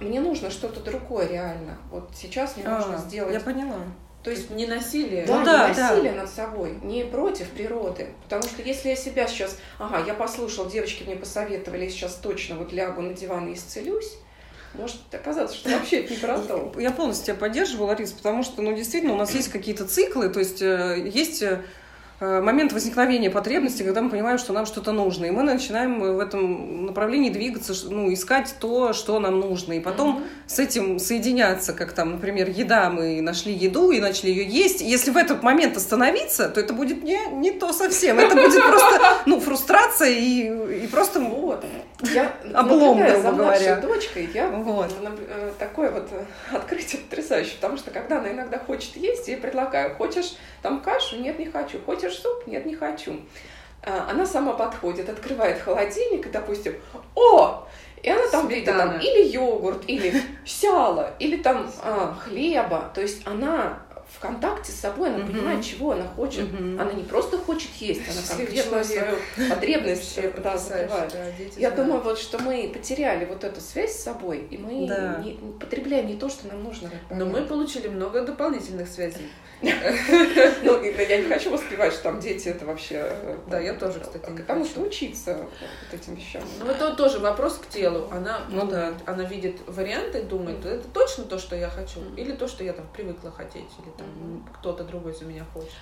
мне 0.00 0.20
нужно 0.20 0.50
что-то 0.50 0.80
другое 0.80 1.28
реально. 1.28 1.78
Вот 1.90 2.10
сейчас 2.14 2.56
мне 2.56 2.66
а, 2.66 2.78
нужно 2.78 2.98
сделать. 2.98 3.32
Я 3.32 3.40
поняла. 3.40 3.78
То 4.22 4.30
есть 4.30 4.50
не 4.50 4.66
насилие. 4.66 5.26
Да, 5.26 5.38
ну, 5.38 5.44
да, 5.44 5.68
не 5.68 5.80
насилие 5.80 6.12
да. 6.12 6.22
над 6.22 6.30
собой, 6.30 6.78
не 6.82 7.04
против 7.04 7.50
природы. 7.50 8.08
Потому 8.24 8.42
что 8.42 8.62
если 8.62 8.88
я 8.88 8.96
себя 8.96 9.28
сейчас, 9.28 9.58
ага, 9.78 10.02
я 10.04 10.14
послушал, 10.14 10.68
девочки 10.68 11.04
мне 11.04 11.14
посоветовали, 11.14 11.84
я 11.84 11.90
сейчас 11.90 12.14
точно 12.14 12.56
вот 12.56 12.72
лягу 12.72 13.02
на 13.02 13.12
диван 13.12 13.48
и 13.48 13.54
исцелюсь, 13.54 14.16
может 14.72 14.96
оказаться, 15.12 15.56
что 15.56 15.70
вообще 15.70 16.00
это 16.00 16.14
не 16.14 16.18
про 16.18 16.38
то. 16.38 16.72
Я 16.78 16.90
полностью 16.90 17.26
тебя 17.26 17.36
поддерживаю, 17.36 17.86
Ларис, 17.86 18.10
потому 18.10 18.42
что, 18.42 18.60
ну, 18.60 18.74
действительно, 18.74 19.12
у 19.12 19.16
нас 19.16 19.32
есть 19.32 19.48
какие-то 19.48 19.86
циклы, 19.86 20.28
то 20.30 20.40
есть 20.40 20.60
э, 20.62 21.08
есть 21.14 21.44
Э, 21.44 21.62
момент 22.20 22.72
возникновения 22.72 23.30
потребности, 23.30 23.82
когда 23.82 24.00
мы 24.00 24.10
понимаем, 24.10 24.38
что 24.38 24.52
нам 24.52 24.66
что-то 24.66 24.92
нужно. 24.92 25.26
И 25.26 25.30
мы 25.30 25.42
начинаем 25.42 26.00
в 26.00 26.18
этом 26.18 26.86
направлении 26.86 27.30
двигаться, 27.30 27.74
ну, 27.90 28.12
искать 28.12 28.54
то, 28.60 28.92
что 28.92 29.18
нам 29.18 29.40
нужно. 29.40 29.74
И 29.74 29.80
потом 29.80 30.18
mm-hmm. 30.18 30.48
с 30.48 30.58
этим 30.58 30.98
соединяться, 30.98 31.72
как 31.72 31.92
там, 31.92 32.12
например, 32.12 32.48
еда. 32.48 32.90
Мы 32.90 33.20
нашли 33.20 33.52
еду 33.52 33.90
и 33.90 34.00
начали 34.00 34.30
ее 34.30 34.46
есть. 34.46 34.80
И 34.80 34.86
если 34.86 35.10
в 35.10 35.16
этот 35.16 35.42
момент 35.42 35.76
остановиться, 35.76 36.48
то 36.48 36.60
это 36.60 36.72
будет 36.72 37.02
не, 37.02 37.18
не 37.32 37.50
то 37.50 37.72
совсем. 37.72 38.18
Это 38.18 38.34
будет 38.34 38.62
просто, 38.64 39.00
ну, 39.26 39.40
фрустрация 39.40 40.10
и, 40.10 40.84
и 40.84 40.86
просто 40.86 41.20
вот. 41.20 41.64
Я, 42.12 42.32
облом, 42.54 42.98
грубо 42.98 43.20
за 43.20 43.32
говоря. 43.32 43.76
дочкой, 43.76 44.28
я 44.32 44.48
вот. 44.48 44.92
Э, 45.28 45.52
такое 45.58 45.90
вот 45.90 46.08
открытие 46.52 47.02
потрясающее, 47.02 47.56
потому 47.56 47.76
что 47.76 47.90
когда 47.90 48.18
она 48.18 48.32
иногда 48.32 48.58
хочет 48.58 48.96
есть, 48.96 49.28
я 49.28 49.36
предлагаю, 49.36 49.94
хочешь 49.96 50.36
там 50.62 50.80
кашу? 50.80 51.16
Нет, 51.16 51.38
не 51.38 51.46
хочу. 51.46 51.78
Хочешь 51.84 52.03
суп? 52.10 52.46
Нет, 52.46 52.66
не 52.66 52.74
хочу. 52.74 53.20
А, 53.82 54.08
она 54.10 54.24
сама 54.26 54.54
подходит, 54.54 55.08
открывает 55.08 55.60
холодильник 55.60 56.26
и, 56.26 56.30
допустим, 56.30 56.74
о, 57.14 57.66
и 58.02 58.10
она 58.10 58.26
там 58.28 58.48
видит 58.48 58.66
там 58.66 58.98
или 58.98 59.28
йогурт, 59.28 59.84
или 59.86 60.20
сяло, 60.44 61.14
или 61.18 61.36
там 61.36 61.70
а, 61.82 62.14
хлеба. 62.14 62.90
То 62.94 63.00
есть 63.00 63.26
она 63.26 63.78
в 64.14 64.20
контакте 64.20 64.72
с 64.72 64.76
собой, 64.76 65.08
она 65.08 65.18
uh 65.18 65.26
понимает, 65.26 65.64
чего 65.64 65.92
она 65.92 66.06
хочет. 66.06 66.44
uh 66.44 66.80
Она 66.80 66.92
не 66.92 67.02
просто 67.02 67.38
хочет 67.38 67.70
есть, 67.74 68.02
она 68.08 68.38
конкретно 68.38 68.84
свою 68.84 69.16
потребность 69.50 70.20
да, 70.42 70.56
закрывает. 70.56 71.12
Да, 71.12 71.26
Я 71.26 71.70
знают. 71.70 71.76
думаю, 71.76 72.00
вот 72.02 72.18
что 72.18 72.38
мы 72.38 72.70
потеряли 72.72 73.24
вот 73.24 73.44
эту 73.44 73.60
связь 73.60 73.94
с 73.94 74.02
собой, 74.02 74.46
и 74.50 74.58
мы 74.58 74.86
да. 74.86 75.16
не, 75.24 75.38
потребляем 75.58 76.06
не 76.06 76.16
то, 76.16 76.28
что 76.28 76.46
нам 76.48 76.62
нужно. 76.62 76.90
Но 77.10 77.26
мы 77.26 77.42
получили 77.42 77.88
много 77.88 78.22
дополнительных 78.22 78.88
связей. 78.88 79.28
Ну, 80.62 80.82
я 80.82 81.22
не 81.22 81.28
хочу 81.28 81.50
воспевать, 81.50 81.92
что 81.92 82.04
там 82.04 82.20
дети 82.20 82.48
это 82.48 82.66
вообще... 82.66 82.96
Э, 83.00 83.38
да, 83.46 83.58
я 83.60 83.74
тоже, 83.74 84.00
кстати, 84.00 84.30
не 84.30 84.38
Потому 84.38 84.64
что 84.64 84.80
учиться 84.80 85.36
вот 85.36 86.00
этим 86.00 86.14
вещам. 86.14 86.42
Ну, 86.60 86.70
это 86.70 86.94
тоже 86.94 87.18
вопрос 87.18 87.58
к 87.58 87.68
телу. 87.68 88.08
Она, 88.10 88.40
ну, 88.50 88.66
да. 88.66 88.94
она 89.06 89.24
видит 89.24 89.56
варианты, 89.66 90.22
думает, 90.22 90.64
это 90.64 90.86
точно 90.88 91.24
то, 91.24 91.38
что 91.38 91.56
я 91.56 91.68
хочу, 91.68 92.00
или 92.16 92.32
то, 92.32 92.48
что 92.48 92.64
я 92.64 92.72
там 92.72 92.86
привыкла 92.92 93.30
хотеть, 93.30 93.70
или 93.78 93.90
там 93.96 94.03
угу. 94.03 94.03
Кто-то 94.58 94.84
другой 94.84 95.14
за 95.14 95.24
меня 95.24 95.44
хочет. 95.52 95.72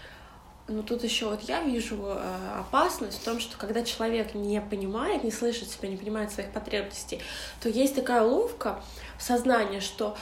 Ну 0.68 0.82
тут 0.82 1.02
еще 1.02 1.28
вот 1.28 1.42
я 1.42 1.62
вижу 1.62 1.96
э, 2.06 2.60
опасность 2.60 3.20
в 3.20 3.24
том, 3.24 3.40
что 3.40 3.56
когда 3.58 3.82
человек 3.82 4.34
не 4.34 4.60
понимает, 4.60 5.24
не 5.24 5.32
слышит 5.32 5.68
себя, 5.68 5.88
не 5.88 5.96
понимает 5.96 6.30
своих 6.30 6.52
потребностей, 6.52 7.20
то 7.60 7.68
есть 7.68 7.96
такая 7.96 8.22
уловка 8.22 8.80
в 9.18 9.22
сознании, 9.22 9.80
что 9.80 10.16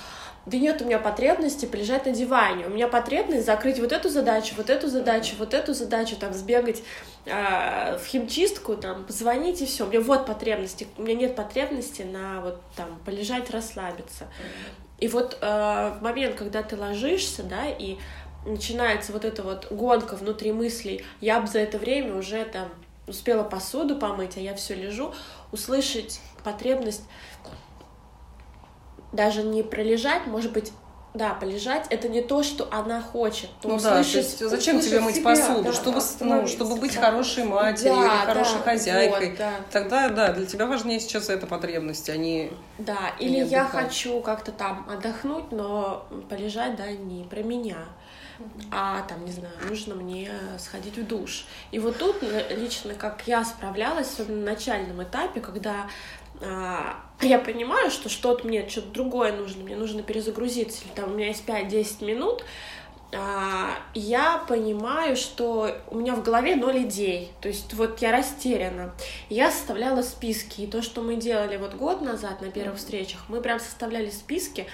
да 0.46 0.56
нет 0.56 0.80
у 0.80 0.86
меня 0.86 0.98
потребности 0.98 1.66
полежать 1.66 2.06
на 2.06 2.12
диване, 2.12 2.66
у 2.66 2.70
меня 2.70 2.88
потребность 2.88 3.44
закрыть 3.44 3.78
вот 3.78 3.92
эту 3.92 4.08
задачу, 4.08 4.54
вот 4.56 4.70
эту 4.70 4.88
задачу, 4.88 5.34
вот 5.38 5.52
эту 5.52 5.74
задачу, 5.74 6.16
там, 6.16 6.32
сбегать 6.32 6.82
э, 7.26 7.98
в 7.98 8.06
химчистку, 8.06 8.76
там, 8.76 9.04
позвонить 9.04 9.60
и 9.60 9.66
все. 9.66 9.84
У 9.84 9.88
меня 9.88 10.00
вот 10.00 10.24
потребности, 10.24 10.88
у 10.96 11.02
меня 11.02 11.14
нет 11.14 11.36
потребности 11.36 12.02
на 12.02 12.40
вот 12.40 12.60
там 12.74 12.98
полежать, 13.04 13.50
расслабиться. 13.50 14.28
И 15.00 15.08
вот 15.08 15.38
э, 15.40 15.94
в 15.98 16.02
момент, 16.02 16.36
когда 16.36 16.62
ты 16.62 16.76
ложишься, 16.76 17.42
да, 17.42 17.66
и 17.66 17.96
начинается 18.44 19.12
вот 19.12 19.24
эта 19.24 19.42
вот 19.42 19.70
гонка 19.70 20.16
внутри 20.16 20.52
мыслей, 20.52 21.04
я 21.20 21.40
бы 21.40 21.46
за 21.46 21.58
это 21.60 21.78
время 21.78 22.16
уже 22.16 22.44
там 22.44 22.68
успела 23.06 23.42
посуду 23.42 23.96
помыть, 23.96 24.36
а 24.36 24.40
я 24.40 24.54
все 24.54 24.74
лежу, 24.74 25.12
услышать 25.52 26.20
потребность 26.44 27.02
даже 29.12 29.42
не 29.42 29.62
пролежать, 29.62 30.26
может 30.26 30.52
быть, 30.52 30.72
да, 31.12 31.34
полежать 31.34 31.86
это 31.90 32.08
не 32.08 32.22
то, 32.22 32.42
что 32.42 32.68
она 32.70 33.02
хочет. 33.02 33.50
Ну 33.64 33.74
услышать, 33.74 34.14
да, 34.14 34.22
то 34.38 34.44
есть 34.44 34.50
зачем 34.50 34.80
тебе 34.80 35.00
мыть 35.00 35.16
себя, 35.16 35.30
посуду? 35.30 35.62
Да, 35.64 35.72
чтобы, 35.72 36.00
ну, 36.20 36.46
чтобы 36.46 36.76
быть 36.76 36.94
да. 36.94 37.00
хорошей 37.00 37.44
матерью 37.44 37.96
да, 37.96 38.02
или 38.02 38.26
хорошей 38.26 38.58
да, 38.58 38.62
хозяйкой. 38.62 39.30
Вот, 39.30 39.38
да. 39.38 39.52
Тогда, 39.72 40.08
да, 40.08 40.32
для 40.32 40.46
тебя 40.46 40.66
важнее 40.66 41.00
сейчас 41.00 41.28
эта 41.28 41.46
потребность, 41.46 42.08
а 42.10 42.16
не. 42.16 42.52
Да, 42.78 43.12
или 43.18 43.44
я 43.44 43.64
хочу 43.64 44.20
как-то 44.20 44.52
там 44.52 44.88
отдохнуть, 44.88 45.50
но 45.50 46.06
полежать, 46.28 46.76
да, 46.76 46.90
не 46.92 47.24
про 47.24 47.42
меня. 47.42 47.78
А 48.70 49.02
там, 49.02 49.24
не 49.24 49.32
знаю, 49.32 49.52
нужно 49.68 49.94
мне 49.94 50.30
сходить 50.58 50.96
в 50.96 51.06
душ. 51.06 51.44
И 51.72 51.78
вот 51.78 51.98
тут 51.98 52.22
лично, 52.50 52.94
как 52.94 53.22
я 53.26 53.44
справлялась 53.44 54.16
на 54.18 54.34
начальном 54.34 55.02
этапе, 55.02 55.40
когда 55.40 55.86
я 56.40 57.38
понимаю, 57.38 57.90
что 57.90 58.08
что-то 58.08 58.46
мне, 58.46 58.68
что-то 58.68 58.88
другое 58.88 59.32
нужно, 59.32 59.62
мне 59.62 59.76
нужно 59.76 60.02
перезагрузиться, 60.02 60.84
или 60.84 60.92
там 60.92 61.12
у 61.12 61.14
меня 61.14 61.28
есть 61.28 61.44
5-10 61.46 62.04
минут, 62.04 62.44
а, 63.12 63.76
я 63.92 64.38
понимаю, 64.48 65.16
что 65.16 65.76
у 65.90 65.96
меня 65.96 66.14
в 66.14 66.22
голове 66.22 66.54
ноль 66.54 66.84
идей, 66.84 67.32
то 67.40 67.48
есть 67.48 67.74
вот 67.74 68.00
я 68.00 68.12
растеряна. 68.12 68.94
Я 69.28 69.50
составляла 69.50 70.02
списки, 70.02 70.62
и 70.62 70.66
то, 70.66 70.80
что 70.80 71.02
мы 71.02 71.16
делали 71.16 71.56
вот 71.56 71.74
год 71.74 72.02
назад 72.02 72.40
на 72.40 72.50
первых 72.50 72.78
встречах, 72.78 73.24
мы 73.28 73.40
прям 73.40 73.58
составляли 73.58 74.10
списки, 74.10 74.66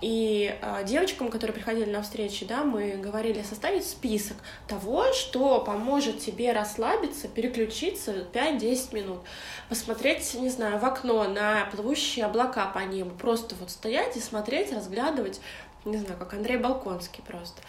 и 0.00 0.58
э, 0.60 0.84
девочкам, 0.84 1.28
которые 1.28 1.54
приходили 1.54 1.90
на 1.90 2.02
встречи, 2.02 2.46
да, 2.46 2.64
мы 2.64 2.92
говорили 2.92 3.42
составить 3.42 3.86
список 3.86 4.36
того, 4.66 5.12
что 5.12 5.60
поможет 5.60 6.20
тебе 6.20 6.52
расслабиться, 6.52 7.28
переключиться 7.28 8.26
5-10 8.32 8.94
минут, 8.94 9.20
посмотреть, 9.68 10.34
не 10.34 10.48
знаю, 10.48 10.78
в 10.78 10.84
окно 10.84 11.24
на 11.24 11.66
плывущие 11.66 12.24
облака 12.24 12.66
по 12.66 12.78
небу, 12.78 13.10
просто 13.10 13.54
вот 13.56 13.70
стоять 13.70 14.16
и 14.16 14.20
смотреть, 14.20 14.72
разглядывать, 14.72 15.40
не 15.84 15.98
знаю, 15.98 16.18
как 16.18 16.32
Андрей 16.32 16.56
Балконский 16.56 17.22
просто. 17.26 17.60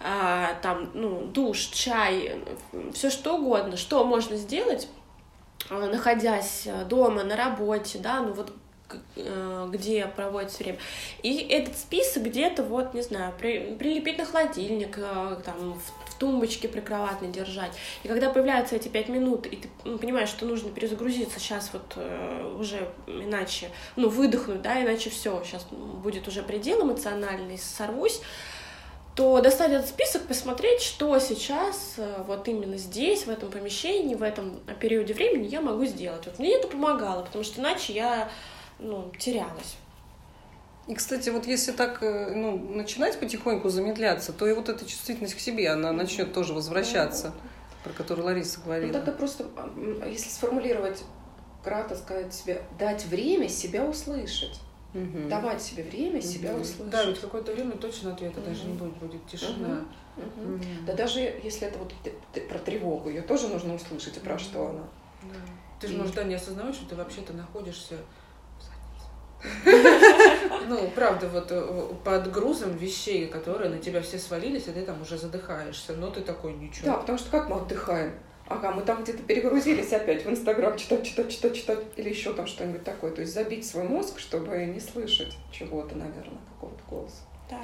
А, 0.00 0.54
там, 0.62 0.90
ну, 0.94 1.26
душ, 1.26 1.58
чай, 1.58 2.40
все 2.94 3.10
что 3.10 3.36
угодно, 3.36 3.76
что 3.76 4.04
можно 4.04 4.36
сделать, 4.36 4.88
а, 5.68 5.86
находясь 5.86 6.68
дома, 6.88 7.24
на 7.24 7.36
работе, 7.36 7.98
да, 7.98 8.20
ну 8.20 8.32
вот 8.32 8.52
где 9.70 10.06
проводится 10.06 10.62
время. 10.62 10.78
И 11.22 11.38
этот 11.38 11.76
список 11.76 12.24
где-то, 12.24 12.62
вот, 12.62 12.94
не 12.94 13.02
знаю, 13.02 13.32
при, 13.38 13.74
прилепить 13.74 14.18
на 14.18 14.24
холодильник, 14.24 14.98
э, 14.98 15.36
там, 15.44 15.74
в, 15.74 16.10
в 16.10 16.14
тумбочке 16.18 16.68
прикроватной 16.68 17.30
держать. 17.30 17.72
И 18.02 18.08
когда 18.08 18.30
появляются 18.30 18.76
эти 18.76 18.88
пять 18.88 19.08
минут, 19.08 19.46
и 19.46 19.56
ты 19.56 19.68
понимаешь, 19.98 20.28
что 20.28 20.46
нужно 20.46 20.70
перезагрузиться 20.70 21.38
сейчас 21.38 21.70
вот 21.72 21.94
э, 21.96 22.56
уже 22.58 22.90
иначе, 23.06 23.70
ну, 23.96 24.08
выдохнуть, 24.08 24.62
да, 24.62 24.82
иначе 24.82 25.10
все, 25.10 25.42
сейчас 25.44 25.64
будет 25.70 26.26
уже 26.28 26.42
предел 26.42 26.82
эмоциональный, 26.82 27.58
сорвусь, 27.58 28.20
то 29.14 29.40
достать 29.40 29.72
этот 29.72 29.88
список, 29.88 30.26
посмотреть, 30.26 30.80
что 30.80 31.18
сейчас, 31.18 31.96
вот 32.26 32.46
именно 32.48 32.78
здесь, 32.78 33.26
в 33.26 33.28
этом 33.28 33.50
помещении, 33.50 34.14
в 34.14 34.22
этом 34.22 34.60
периоде 34.80 35.12
времени 35.14 35.48
я 35.48 35.60
могу 35.60 35.84
сделать. 35.84 36.24
Вот 36.24 36.38
мне 36.38 36.54
это 36.54 36.68
помогало, 36.68 37.24
потому 37.24 37.44
что 37.44 37.60
иначе 37.60 37.92
я 37.92 38.30
ну, 38.80 39.12
терялась. 39.18 39.76
И, 40.86 40.94
кстати, 40.94 41.30
вот 41.30 41.46
если 41.46 41.72
так 41.72 42.02
э, 42.02 42.34
ну, 42.34 42.58
начинать 42.58 43.18
потихоньку 43.20 43.68
замедляться, 43.68 44.32
то 44.32 44.48
и 44.48 44.52
вот 44.52 44.68
эта 44.68 44.84
чувствительность 44.84 45.34
к 45.34 45.38
себе, 45.38 45.70
она 45.70 45.92
начнет 45.92 46.32
тоже 46.32 46.52
возвращаться, 46.52 47.32
про 47.84 47.92
которую 47.92 48.26
Лариса 48.26 48.60
говорила. 48.60 48.88
Ну, 48.88 48.92
тогда 48.94 49.12
просто, 49.12 49.46
если 50.06 50.28
сформулировать 50.28 51.04
кратко, 51.62 51.94
сказать 51.94 52.34
себе, 52.34 52.62
дать 52.78 53.04
время 53.06 53.48
себя 53.48 53.84
услышать. 53.84 54.58
Угу. 54.92 55.28
Давать 55.28 55.62
себе 55.62 55.84
время 55.84 56.18
угу. 56.18 56.26
себя 56.26 56.56
услышать. 56.56 56.90
Да, 56.90 57.04
ведь 57.04 57.20
какое-то 57.20 57.52
время 57.52 57.72
точно 57.72 58.12
ответа 58.12 58.40
угу. 58.40 58.48
даже 58.48 58.64
не 58.64 58.72
будет, 58.72 58.96
будет 58.96 59.26
тишина. 59.26 59.84
Угу. 60.16 60.54
Угу. 60.54 60.64
Да 60.86 60.94
даже 60.94 61.20
если 61.20 61.68
это 61.68 61.78
вот 61.78 61.94
про 62.48 62.58
тревогу, 62.58 63.10
ее 63.10 63.22
тоже 63.22 63.46
нужно 63.46 63.74
услышать, 63.74 64.16
и 64.16 64.20
про 64.20 64.34
угу. 64.34 64.40
что 64.40 64.68
она. 64.68 64.84
Да. 65.22 65.38
Ты 65.80 65.86
же, 65.86 65.94
и... 65.94 65.96
может, 65.96 66.14
да, 66.14 66.24
не 66.24 66.34
осознаешь, 66.34 66.74
что 66.74 66.88
ты 66.88 66.96
вообще-то 66.96 67.32
находишься 67.32 67.98
ну, 70.68 70.90
правда, 70.94 71.28
вот 71.28 71.46
э, 71.50 71.94
под 72.04 72.30
грузом 72.30 72.76
вещей, 72.76 73.26
которые 73.26 73.70
на 73.70 73.78
тебя 73.78 74.02
все 74.02 74.18
свалились, 74.18 74.68
и 74.68 74.72
ты 74.72 74.82
там 74.82 75.00
уже 75.02 75.16
задыхаешься. 75.18 75.94
Но 75.94 76.10
ты 76.10 76.20
такой, 76.20 76.54
ничего. 76.54 76.86
Да, 76.86 76.96
потому 76.96 77.18
что 77.18 77.30
как 77.30 77.48
мы 77.48 77.56
отдыхаем? 77.56 78.12
Ага, 78.50 78.72
мы 78.72 78.82
там 78.82 79.04
где-то 79.04 79.22
перегрузились 79.22 79.92
опять 79.92 80.24
в 80.24 80.30
Инстаграм, 80.30 80.76
читать, 80.76 81.04
читать, 81.04 81.30
читать, 81.30 81.54
читать, 81.54 81.78
или 81.96 82.08
еще 82.08 82.32
там 82.32 82.46
что-нибудь 82.48 82.82
такое. 82.82 83.12
То 83.12 83.20
есть 83.20 83.32
забить 83.32 83.64
свой 83.64 83.84
мозг, 83.84 84.18
чтобы 84.18 84.64
не 84.66 84.80
слышать 84.80 85.38
чего-то, 85.52 85.94
наверное, 85.96 86.40
какого-то 86.54 86.82
голоса. 86.90 87.22
Да. 87.48 87.60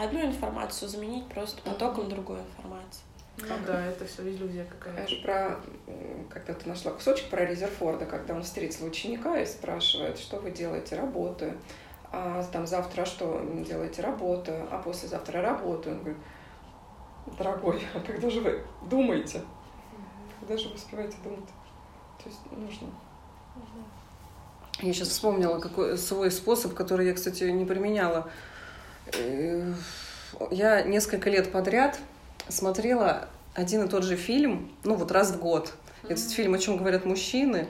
Одну 0.00 0.24
информацию 0.24 0.88
заменить 0.88 1.26
просто 1.26 1.60
потоком 1.62 2.08
другой 2.08 2.38
информации. 2.38 3.02
Ну 3.48 3.54
да, 3.66 3.86
это 3.86 4.04
все 4.06 4.22
иллюзия 4.22 4.64
какая-то. 4.64 5.00
Я 5.00 5.06
же 5.06 5.22
про, 5.22 5.60
когда 6.30 6.54
ты 6.54 6.68
нашла 6.68 6.92
кусочек 6.92 7.28
про 7.28 7.44
Резерфорда, 7.44 8.06
когда 8.06 8.34
он 8.34 8.42
встретил 8.42 8.86
ученика 8.86 9.38
и 9.38 9.46
спрашивает, 9.46 10.18
что 10.18 10.38
вы 10.38 10.50
делаете, 10.50 10.96
работаю. 10.96 11.58
А 12.12 12.42
там 12.52 12.66
завтра 12.66 13.04
что 13.04 13.42
делаете, 13.66 14.02
работаю, 14.02 14.66
а 14.70 14.78
послезавтра 14.78 15.40
работаю. 15.40 15.96
Он 15.96 16.02
говорит, 16.02 16.22
дорогой, 17.38 17.82
а 17.94 18.00
когда 18.00 18.28
же 18.30 18.40
вы 18.40 18.62
думаете? 18.88 19.40
Когда 20.40 20.56
же 20.56 20.68
вы 20.68 20.74
успеваете 20.74 21.16
думать? 21.24 21.48
То 22.22 22.28
есть 22.28 22.40
нужно. 22.52 22.88
Я 24.80 24.92
сейчас 24.92 25.08
вспомнила 25.08 25.58
какой 25.58 25.96
свой 25.96 26.30
способ, 26.30 26.74
который 26.74 27.06
я, 27.06 27.14
кстати, 27.14 27.44
не 27.44 27.64
применяла. 27.64 28.30
Э, 29.14 29.72
я 30.50 30.82
несколько 30.82 31.30
лет 31.30 31.52
подряд 31.52 31.98
смотрела 32.48 33.28
один 33.54 33.84
и 33.84 33.88
тот 33.88 34.04
же 34.04 34.16
фильм, 34.16 34.70
ну 34.84 34.94
вот 34.94 35.10
раз 35.10 35.30
в 35.32 35.38
год. 35.38 35.72
Этот 36.08 36.30
фильм, 36.32 36.54
о 36.54 36.58
чем 36.58 36.78
говорят 36.78 37.04
мужчины. 37.04 37.68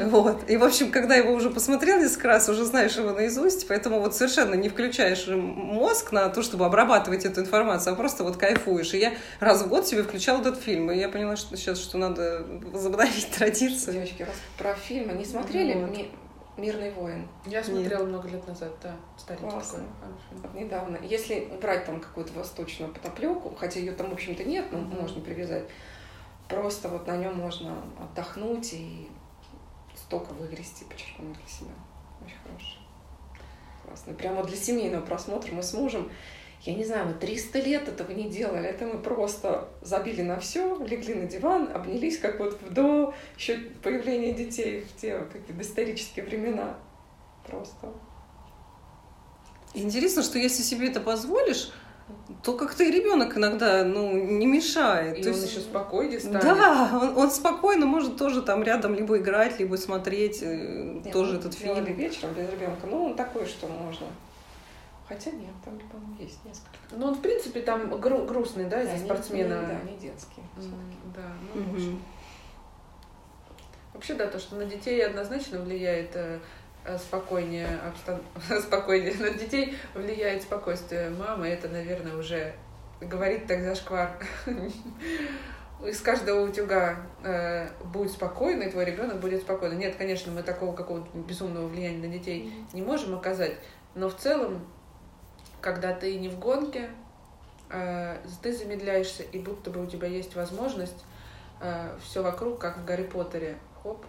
Вот. 0.00 0.48
И, 0.48 0.56
в 0.56 0.62
общем, 0.62 0.92
когда 0.92 1.16
его 1.16 1.32
уже 1.32 1.50
посмотрел 1.50 1.98
несколько 1.98 2.28
раз, 2.28 2.48
уже 2.48 2.64
знаешь 2.64 2.96
его 2.96 3.10
наизусть, 3.10 3.66
поэтому 3.66 3.98
вот 3.98 4.14
совершенно 4.14 4.54
не 4.54 4.68
включаешь 4.68 5.26
мозг 5.26 6.12
на 6.12 6.28
то, 6.28 6.42
чтобы 6.42 6.64
обрабатывать 6.64 7.24
эту 7.24 7.40
информацию, 7.40 7.94
а 7.94 7.96
просто 7.96 8.22
вот 8.22 8.36
кайфуешь. 8.36 8.94
И 8.94 8.98
я 8.98 9.12
раз 9.40 9.62
в 9.62 9.68
год 9.68 9.86
себе 9.86 10.04
включала 10.04 10.40
этот 10.42 10.60
фильм, 10.60 10.92
и 10.92 10.98
я 10.98 11.08
поняла, 11.08 11.34
что 11.34 11.56
сейчас, 11.56 11.80
что 11.80 11.98
надо 11.98 12.46
возобновить 12.72 13.28
традицию. 13.36 13.94
Девочки, 13.94 14.22
раз 14.22 14.36
про 14.56 14.74
фильмы 14.74 15.14
не 15.14 15.24
смотрели? 15.24 15.74
Вот. 15.74 15.98
Мирный 16.56 16.90
воин. 16.92 17.26
Я 17.46 17.64
смотрела 17.64 18.00
Нет. 18.00 18.08
много 18.08 18.28
лет 18.28 18.46
назад, 18.46 18.72
да, 18.82 18.94
старенький 19.16 19.50
Классно. 19.50 19.84
такой. 20.42 20.62
недавно. 20.64 20.98
Если 21.02 21.48
убрать 21.50 21.86
там 21.86 21.98
какую-то 21.98 22.32
восточную 22.34 22.92
потоплеку, 22.92 23.54
хотя 23.58 23.80
ее 23.80 23.92
там, 23.92 24.10
в 24.10 24.12
общем-то, 24.12 24.44
нет, 24.44 24.70
но 24.70 24.78
mm-hmm. 24.78 25.00
можно 25.00 25.22
привязать, 25.22 25.64
просто 26.48 26.88
вот 26.88 27.06
на 27.06 27.16
нем 27.16 27.38
можно 27.38 27.82
отдохнуть 27.98 28.74
и 28.74 29.08
столько 29.96 30.34
выгрести, 30.34 30.84
почерпнуть 30.84 31.38
для 31.38 31.46
себя. 31.46 31.72
Очень 32.22 32.36
хорошо. 32.44 32.78
Классно. 33.86 34.12
Прямо 34.12 34.44
для 34.44 34.56
семейного 34.56 35.04
просмотра 35.04 35.52
мы 35.52 35.62
с 35.62 35.72
мужем 35.72 36.10
я 36.64 36.74
не 36.74 36.84
знаю, 36.84 37.06
мы 37.06 37.14
300 37.14 37.58
лет 37.58 37.88
этого 37.88 38.12
не 38.12 38.28
делали. 38.28 38.68
Это 38.68 38.86
мы 38.86 38.98
просто 38.98 39.68
забили 39.80 40.22
на 40.22 40.38
все, 40.38 40.78
легли 40.84 41.14
на 41.14 41.26
диван, 41.26 41.68
обнялись, 41.74 42.18
как 42.18 42.38
вот 42.38 42.56
до 42.70 43.14
еще 43.36 43.58
появления 43.82 44.32
детей 44.32 44.82
в 44.82 45.00
те 45.00 45.18
какие 45.32 45.56
доисторические 45.56 46.24
времена. 46.24 46.76
Просто. 47.44 47.92
Интересно, 49.74 50.22
что 50.22 50.38
если 50.38 50.62
себе 50.62 50.88
это 50.88 51.00
позволишь, 51.00 51.72
то 52.44 52.56
как-то 52.56 52.84
и 52.84 52.92
ребенок 52.92 53.36
иногда 53.36 53.82
ну, 53.82 54.12
не 54.12 54.46
мешает. 54.46 55.18
И 55.18 55.22
то 55.22 55.30
он 55.30 55.34
есть... 55.34 55.50
еще 55.50 55.60
спокойнее 55.60 56.20
станет. 56.20 56.42
Да, 56.42 56.90
он, 56.92 57.16
он 57.16 57.30
спокойно 57.32 57.86
может 57.86 58.16
тоже 58.16 58.40
там 58.40 58.62
рядом 58.62 58.94
либо 58.94 59.18
играть, 59.18 59.58
либо 59.58 59.74
смотреть 59.74 60.42
э, 60.42 61.00
Нет, 61.04 61.12
тоже 61.12 61.38
этот 61.38 61.54
фильм. 61.54 61.84
вечером 61.84 62.34
без 62.34 62.48
ребенка. 62.50 62.86
Ну, 62.88 63.06
он 63.06 63.16
такой, 63.16 63.46
что 63.46 63.66
можно 63.66 64.06
Хотя 65.12 65.30
нет, 65.32 65.52
там, 65.62 65.78
по-моему, 65.78 66.16
есть 66.18 66.42
несколько. 66.44 66.70
Ну, 66.90 67.08
он, 67.08 67.14
в 67.14 67.20
принципе, 67.20 67.60
там 67.60 68.00
гру- 68.00 68.24
грустный, 68.24 68.64
да, 68.64 68.82
из-за 68.82 68.94
да, 68.94 69.04
спортсмена. 69.04 69.60
Не, 69.60 69.66
да, 69.66 69.90
не 69.90 69.98
детский. 69.98 70.42
Mm, 70.56 71.12
да, 71.14 71.32
ну, 71.54 71.60
угу. 71.60 71.70
Вообще. 71.70 71.96
вообще, 73.92 74.14
да, 74.14 74.26
то, 74.28 74.38
что 74.38 74.56
на 74.56 74.64
детей 74.64 75.04
однозначно 75.04 75.60
влияет 75.60 76.12
э, 76.14 76.38
спокойнее, 76.98 77.78
обстан... 77.86 78.22
спокойнее. 78.62 79.14
На 79.16 79.30
детей 79.30 79.76
влияет 79.94 80.42
спокойствие 80.42 81.10
мамы, 81.10 81.46
это, 81.48 81.68
наверное, 81.68 82.16
уже 82.16 82.54
говорит 83.00 83.46
так 83.46 83.62
зашквар. 83.62 84.18
Из 85.86 86.00
каждого 86.00 86.48
утюга 86.48 87.04
э, 87.22 87.68
будь 87.92 88.12
спокойный, 88.12 88.70
твой 88.70 88.86
ребенок 88.86 89.20
будет 89.20 89.42
спокойный. 89.42 89.76
Нет, 89.76 89.96
конечно, 89.96 90.32
мы 90.32 90.42
такого 90.42 90.74
какого-то 90.74 91.06
безумного 91.18 91.66
влияния 91.66 92.06
на 92.06 92.08
детей 92.08 92.54
не 92.72 92.80
можем 92.80 93.14
оказать, 93.14 93.56
но 93.94 94.08
в 94.08 94.16
целом, 94.16 94.64
когда 95.62 95.94
ты 95.94 96.18
не 96.18 96.28
в 96.28 96.38
гонке, 96.38 96.90
э, 97.70 98.18
ты 98.42 98.52
замедляешься, 98.52 99.22
и 99.22 99.38
будто 99.38 99.70
бы 99.70 99.82
у 99.82 99.86
тебя 99.86 100.08
есть 100.08 100.34
возможность 100.34 101.04
э, 101.60 101.96
все 102.02 102.22
вокруг, 102.22 102.58
как 102.58 102.78
в 102.78 102.84
Гарри 102.84 103.04
Поттере, 103.04 103.56
хоп, 103.82 104.04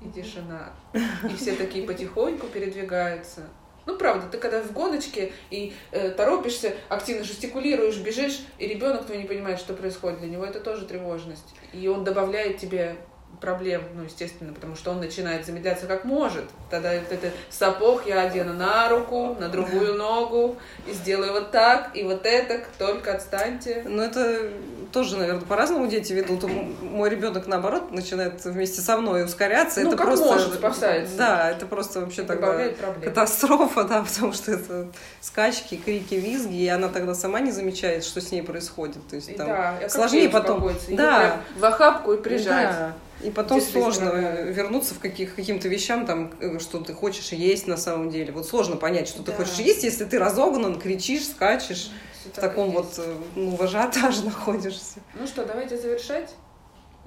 и 0.00 0.08
тишина. 0.08 0.72
И 0.94 1.34
все 1.36 1.54
такие 1.56 1.86
потихоньку 1.86 2.46
передвигаются. 2.46 3.42
Ну, 3.86 3.98
правда, 3.98 4.28
ты 4.28 4.38
когда 4.38 4.62
в 4.62 4.72
гоночке 4.72 5.32
и 5.50 5.74
э, 5.90 6.10
торопишься, 6.10 6.74
активно 6.88 7.22
жестикулируешь, 7.22 7.98
бежишь, 7.98 8.40
и 8.58 8.66
ребенок 8.66 9.04
твой 9.04 9.18
не 9.18 9.24
понимает, 9.24 9.58
что 9.58 9.74
происходит, 9.74 10.20
для 10.20 10.28
него 10.28 10.44
это 10.44 10.60
тоже 10.60 10.86
тревожность. 10.86 11.54
И 11.72 11.86
он 11.88 12.02
добавляет 12.02 12.56
тебе 12.56 12.96
проблем, 13.40 13.82
ну, 13.94 14.04
естественно, 14.04 14.52
потому 14.52 14.76
что 14.76 14.90
он 14.90 15.00
начинает 15.00 15.46
замедляться 15.46 15.86
как 15.86 16.04
может. 16.04 16.44
Тогда 16.70 16.92
вот 16.94 17.12
этот 17.12 17.32
сапог 17.50 18.06
я 18.06 18.22
одену 18.22 18.52
на 18.54 18.88
руку, 18.88 19.36
на 19.38 19.48
другую 19.48 19.94
ногу, 19.94 20.56
и 20.86 20.92
сделаю 20.92 21.32
вот 21.32 21.50
так, 21.50 21.90
и 21.94 22.02
вот 22.02 22.24
это, 22.24 22.64
только 22.78 23.14
отстаньте. 23.14 23.82
Ну, 23.86 24.02
это 24.02 24.50
тоже, 24.92 25.16
наверное, 25.16 25.42
по-разному 25.42 25.86
дети 25.88 26.12
ведут. 26.12 26.44
Мой 26.80 27.10
ребенок, 27.10 27.46
наоборот, 27.46 27.90
начинает 27.90 28.44
вместе 28.44 28.80
со 28.80 28.96
мной 28.96 29.24
ускоряться. 29.24 29.80
Ну, 29.80 29.88
это 29.88 29.96
как 29.96 30.06
просто... 30.06 30.26
может, 30.26 30.54
спасается. 30.54 31.16
Да, 31.16 31.50
это 31.50 31.66
просто 31.66 32.00
вообще 32.00 32.22
тогда 32.22 32.68
катастрофа, 33.02 33.84
да, 33.84 34.02
потому 34.02 34.32
что 34.32 34.52
это 34.52 34.88
скачки, 35.20 35.76
крики, 35.76 36.14
визги, 36.14 36.56
и 36.56 36.68
она 36.68 36.88
тогда 36.88 37.14
сама 37.14 37.40
не 37.40 37.50
замечает, 37.50 38.04
что 38.04 38.20
с 38.20 38.30
ней 38.30 38.42
происходит. 38.42 39.06
То 39.08 39.16
есть 39.16 39.36
там 39.36 39.48
да, 39.48 39.88
сложнее 39.88 40.28
потом... 40.28 40.70
Да. 40.90 41.40
В 41.56 41.64
охапку 41.64 42.12
и 42.12 42.16
прижать. 42.16 42.70
Да. 42.70 42.92
И 43.24 43.30
потом 43.30 43.60
сложно 43.60 44.42
вернуться 44.42 44.94
в 44.94 44.98
каких, 44.98 45.34
каким-то 45.34 45.68
вещам, 45.68 46.04
там, 46.04 46.32
э, 46.40 46.58
что 46.58 46.80
ты 46.80 46.92
хочешь 46.92 47.32
есть 47.32 47.66
на 47.66 47.78
самом 47.78 48.10
деле. 48.10 48.32
Вот 48.32 48.46
сложно 48.46 48.76
понять, 48.76 49.08
что 49.08 49.22
да. 49.22 49.32
ты 49.32 49.38
хочешь 49.38 49.58
есть, 49.58 49.82
если 49.82 50.04
ты 50.04 50.18
разогнан, 50.18 50.78
кричишь, 50.78 51.26
скачешь, 51.26 51.90
Все 52.20 52.28
в 52.28 52.32
таком 52.32 52.70
вот 52.70 52.94
э, 52.98 53.16
ну, 53.34 53.56
в 53.56 53.62
ажиотаже 53.62 54.22
находишься. 54.24 55.00
Ну 55.14 55.26
что, 55.26 55.46
давайте 55.46 55.78
завершать. 55.78 56.34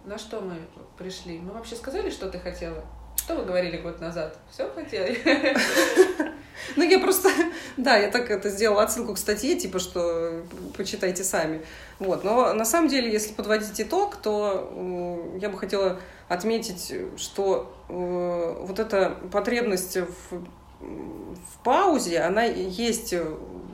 На 0.06 0.18
что 0.18 0.42
мы 0.42 0.56
пришли? 0.98 1.38
Мы 1.38 1.52
вообще 1.52 1.76
сказали, 1.76 2.10
что 2.10 2.30
ты 2.30 2.40
хотела? 2.40 2.84
Что 3.28 3.36
вы 3.36 3.44
говорили 3.44 3.76
год 3.76 4.00
назад? 4.00 4.38
Все 4.50 4.70
хотели? 4.74 5.22
Ну, 6.76 6.84
я 6.84 7.00
просто, 7.00 7.30
да, 7.78 7.98
я 7.98 8.10
так 8.10 8.32
это 8.32 8.50
сделала 8.50 8.84
отсылку 8.84 9.14
к 9.14 9.18
статье, 9.18 9.56
типа, 9.56 9.80
что 9.80 10.44
почитайте 10.76 11.24
сами. 11.24 11.62
Вот. 12.00 12.24
Но 12.24 12.54
на 12.54 12.66
самом 12.66 12.88
деле, 12.88 13.12
если 13.12 13.34
подводить 13.34 13.80
итог, 13.80 14.16
то 14.16 14.72
э, 14.74 15.40
я 15.40 15.50
бы 15.50 15.58
хотела 15.58 16.00
отметить, 16.28 16.94
что 17.18 17.74
э, 17.90 18.56
вот 18.62 18.80
эта 18.80 19.18
потребность 19.32 19.98
в, 19.98 20.36
в 20.80 21.64
паузе, 21.64 22.22
она 22.22 22.44
есть 22.44 23.14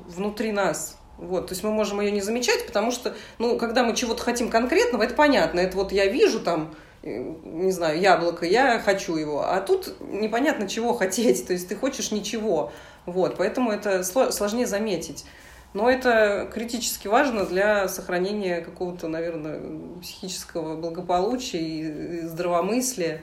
внутри 0.07 0.51
нас. 0.51 0.97
Вот, 1.17 1.47
то 1.47 1.53
есть 1.53 1.63
мы 1.63 1.71
можем 1.71 2.01
ее 2.01 2.11
не 2.11 2.21
замечать, 2.21 2.65
потому 2.65 2.91
что, 2.91 3.15
ну, 3.37 3.57
когда 3.57 3.83
мы 3.83 3.95
чего-то 3.95 4.23
хотим 4.23 4.49
конкретного, 4.49 5.03
это 5.03 5.13
понятно. 5.13 5.59
Это 5.59 5.77
вот 5.77 5.91
я 5.91 6.07
вижу 6.07 6.39
там, 6.41 6.75
не 7.03 7.71
знаю, 7.71 7.99
яблоко, 7.99 8.45
я 8.45 8.79
хочу 8.79 9.15
его. 9.17 9.43
А 9.45 9.59
тут 9.59 9.95
непонятно, 9.99 10.67
чего 10.67 10.93
хотеть. 10.93 11.45
То 11.45 11.53
есть 11.53 11.67
ты 11.67 11.75
хочешь 11.75 12.11
ничего. 12.11 12.71
Вот, 13.05 13.35
поэтому 13.37 13.71
это 13.71 14.03
сложнее 14.03 14.65
заметить. 14.65 15.25
Но 15.73 15.89
это 15.89 16.49
критически 16.53 17.07
важно 17.07 17.45
для 17.45 17.87
сохранения 17.87 18.61
какого-то, 18.61 19.07
наверное, 19.07 19.59
психического 20.01 20.77
благополучия 20.77 21.59
и 21.59 22.21
здравомыслия. 22.21 23.21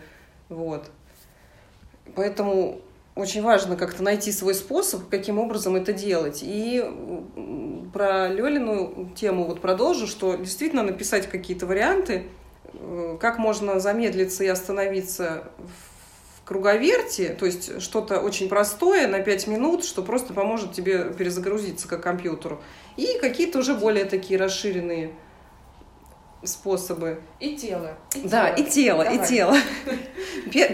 Вот. 0.49 0.91
Поэтому 2.17 2.81
очень 3.15 3.43
важно 3.43 3.77
как-то 3.77 4.03
найти 4.03 4.33
свой 4.33 4.55
способ, 4.55 5.09
каким 5.09 5.39
образом 5.39 5.77
это 5.77 5.93
делать. 5.93 6.41
И 6.43 6.85
про 7.93 8.29
Лёлину 8.29 9.11
тему 9.15 9.45
вот 9.45 9.61
продолжу, 9.61 10.07
что 10.07 10.35
действительно 10.35 10.83
написать 10.83 11.29
какие-то 11.29 11.67
варианты, 11.67 12.27
как 13.21 13.39
можно 13.39 13.81
замедлиться 13.81 14.45
и 14.45 14.49
остановиться 14.49 15.51
в 15.59 16.49
круговерти, 16.49 17.37
то 17.39 17.47
есть 17.47 17.81
что-то 17.81 18.21
очень 18.21 18.49
простое 18.49 19.07
на 19.07 19.21
5 19.21 19.47
минут, 19.47 19.85
что 19.85 20.03
просто 20.03 20.35
поможет 20.35 20.73
тебе 20.73 21.13
перезагрузиться 21.13 21.87
как 21.87 22.03
компьютеру. 22.03 22.61
И 22.97 23.19
какие-то 23.21 23.61
уже 23.61 23.75
более 23.75 24.05
такие 24.05 24.39
расширенные 24.39 25.13
способы. 26.43 27.21
И 27.39 27.57
тело. 27.57 27.97
И 28.15 28.27
да, 28.27 28.51
тело. 28.51 28.57
и 28.57 28.71
тело, 28.71 29.05
Давай. 29.05 29.17
и 29.17 29.27
тело. 29.27 29.57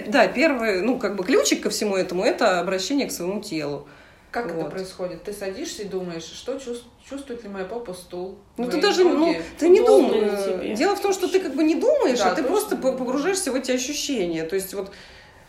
Да, 0.07 0.29
первый, 0.29 0.81
ну, 0.83 0.99
как 0.99 1.17
бы 1.17 1.25
ключик 1.25 1.63
ко 1.63 1.71
всему 1.71 1.97
этому– 1.97 2.25
это 2.25 2.61
обращение 2.61 3.07
к 3.07 3.13
своему 3.13 3.41
телу. 3.41 3.87
Как 4.31 4.53
вот. 4.53 4.61
это 4.61 4.71
происходит? 4.71 5.23
Ты 5.23 5.33
садишься 5.33 5.83
и 5.83 5.87
думаешь, 5.87 6.25
что 6.25 6.59
чувствует 6.59 7.43
ли 7.43 7.49
моя 7.49 7.65
попа 7.65 7.95
стул? 7.95 8.39
Ну 8.57 8.69
ты 8.69 8.81
даже, 8.81 9.05
ноги, 9.05 9.39
ну, 9.39 9.43
ты 9.59 9.69
не 9.69 9.81
думаешь. 9.81 10.77
Дело 10.79 10.95
в 10.97 11.01
том, 11.01 11.13
что 11.13 11.29
ты 11.29 11.41
как 11.41 11.55
бы 11.55 11.65
не 11.65 11.75
думаешь, 11.75 12.19
да, 12.19 12.33
а 12.33 12.35
ты 12.35 12.43
просто 12.43 12.77
погружаешься 12.77 13.53
в 13.53 13.55
эти 13.55 13.71
ощущения. 13.71 14.45
То 14.45 14.57
есть 14.57 14.75
вот 14.75 14.91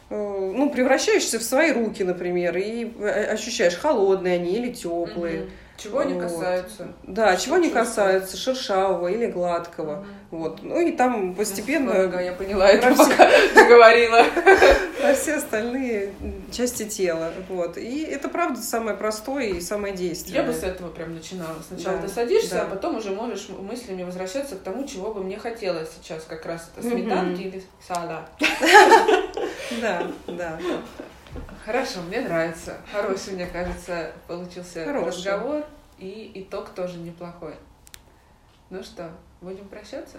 Э, 0.09 0.51
ну, 0.55 0.69
превращаешься 0.69 1.37
в 1.37 1.43
свои 1.43 1.71
руки, 1.71 2.03
например, 2.03 2.57
и 2.57 2.93
э, 2.97 3.25
ощущаешь, 3.25 3.75
холодные 3.75 4.35
они 4.35 4.53
или 4.55 4.71
теплые. 4.71 5.41
Угу. 5.41 5.49
Чего 5.77 5.99
они 5.99 6.13
вот. 6.13 6.23
касаются? 6.23 6.87
Да, 7.03 7.35
чего 7.35 7.55
они 7.55 7.69
касаются, 7.69 8.35
шершавого 8.35 9.07
или 9.07 9.27
гладкого. 9.27 9.99
Угу. 9.99 10.05
Вот. 10.29 10.63
Ну 10.63 10.79
и 10.79 10.91
там 10.91 11.35
постепенно... 11.35 12.03
Ага, 12.03 12.19
я 12.19 12.33
поняла 12.33 12.67
это, 12.67 12.93
пока 12.95 13.29
ты 13.53 13.67
говорила. 13.67 14.23
Про 15.01 15.13
все 15.13 15.35
остальные 15.35 16.13
части 16.51 16.83
тела. 16.83 17.31
Вот. 17.47 17.77
И 17.77 18.01
это, 18.01 18.27
правда, 18.27 18.61
самое 18.61 18.97
простое 18.97 19.49
и 19.49 19.61
самое 19.61 19.95
действенное. 19.95 20.41
Я 20.41 20.47
бы 20.47 20.53
с 20.53 20.63
этого 20.63 20.89
прям 20.89 21.13
начинала. 21.13 21.55
Сначала 21.65 21.97
да. 21.97 22.07
ты 22.07 22.13
садишься, 22.13 22.55
да. 22.55 22.61
а 22.63 22.65
потом 22.65 22.97
уже 22.97 23.11
можешь 23.11 23.47
мыслями 23.49 24.03
возвращаться 24.03 24.55
к 24.55 24.59
тому, 24.59 24.85
чего 24.85 25.13
бы 25.13 25.23
мне 25.23 25.37
хотелось 25.37 25.89
сейчас. 26.01 26.23
Как 26.23 26.45
раз 26.45 26.69
это 26.75 26.87
сметанки 26.87 27.41
или 27.41 27.63
салат. 27.85 28.29
Да, 29.81 30.07
да. 30.27 30.57
Хорошо, 31.65 32.01
мне 32.01 32.21
нравится. 32.21 32.77
Хороший, 32.91 33.33
мне 33.33 33.47
кажется, 33.47 34.11
получился 34.27 34.85
Хороший. 34.85 35.17
разговор. 35.17 35.65
И 35.97 36.31
итог 36.35 36.69
тоже 36.69 36.97
неплохой. 36.97 37.55
Ну 38.69 38.83
что, 38.83 39.09
будем 39.41 39.67
прощаться? 39.67 40.17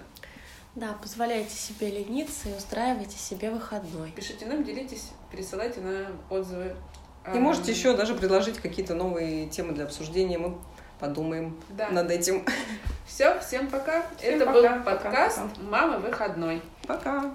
Да, 0.74 0.96
позволяйте 1.00 1.54
себе 1.54 1.90
лениться 1.90 2.48
и 2.48 2.52
устраивайте 2.52 3.16
себе 3.16 3.50
выходной. 3.50 4.10
Пишите 4.10 4.46
нам, 4.46 4.64
делитесь, 4.64 5.10
пересылайте 5.30 5.80
на 5.80 6.06
отзывы. 6.30 6.74
И 7.34 7.38
можете 7.38 7.72
еще 7.72 7.96
даже 7.96 8.14
предложить 8.14 8.58
какие-то 8.58 8.94
новые 8.94 9.48
темы 9.48 9.72
для 9.72 9.84
обсуждения. 9.84 10.38
Мы 10.38 10.56
подумаем 10.98 11.60
да. 11.70 11.90
над 11.90 12.10
этим. 12.10 12.44
Все, 13.06 13.38
всем 13.40 13.68
пока. 13.68 14.04
Всем 14.18 14.34
Это 14.34 14.46
пока, 14.46 14.52
был 14.52 14.84
подкаст 14.84 15.36
пока, 15.38 15.48
пока. 15.48 15.62
«Мама 15.62 15.98
выходной». 15.98 16.62
Пока. 16.86 17.34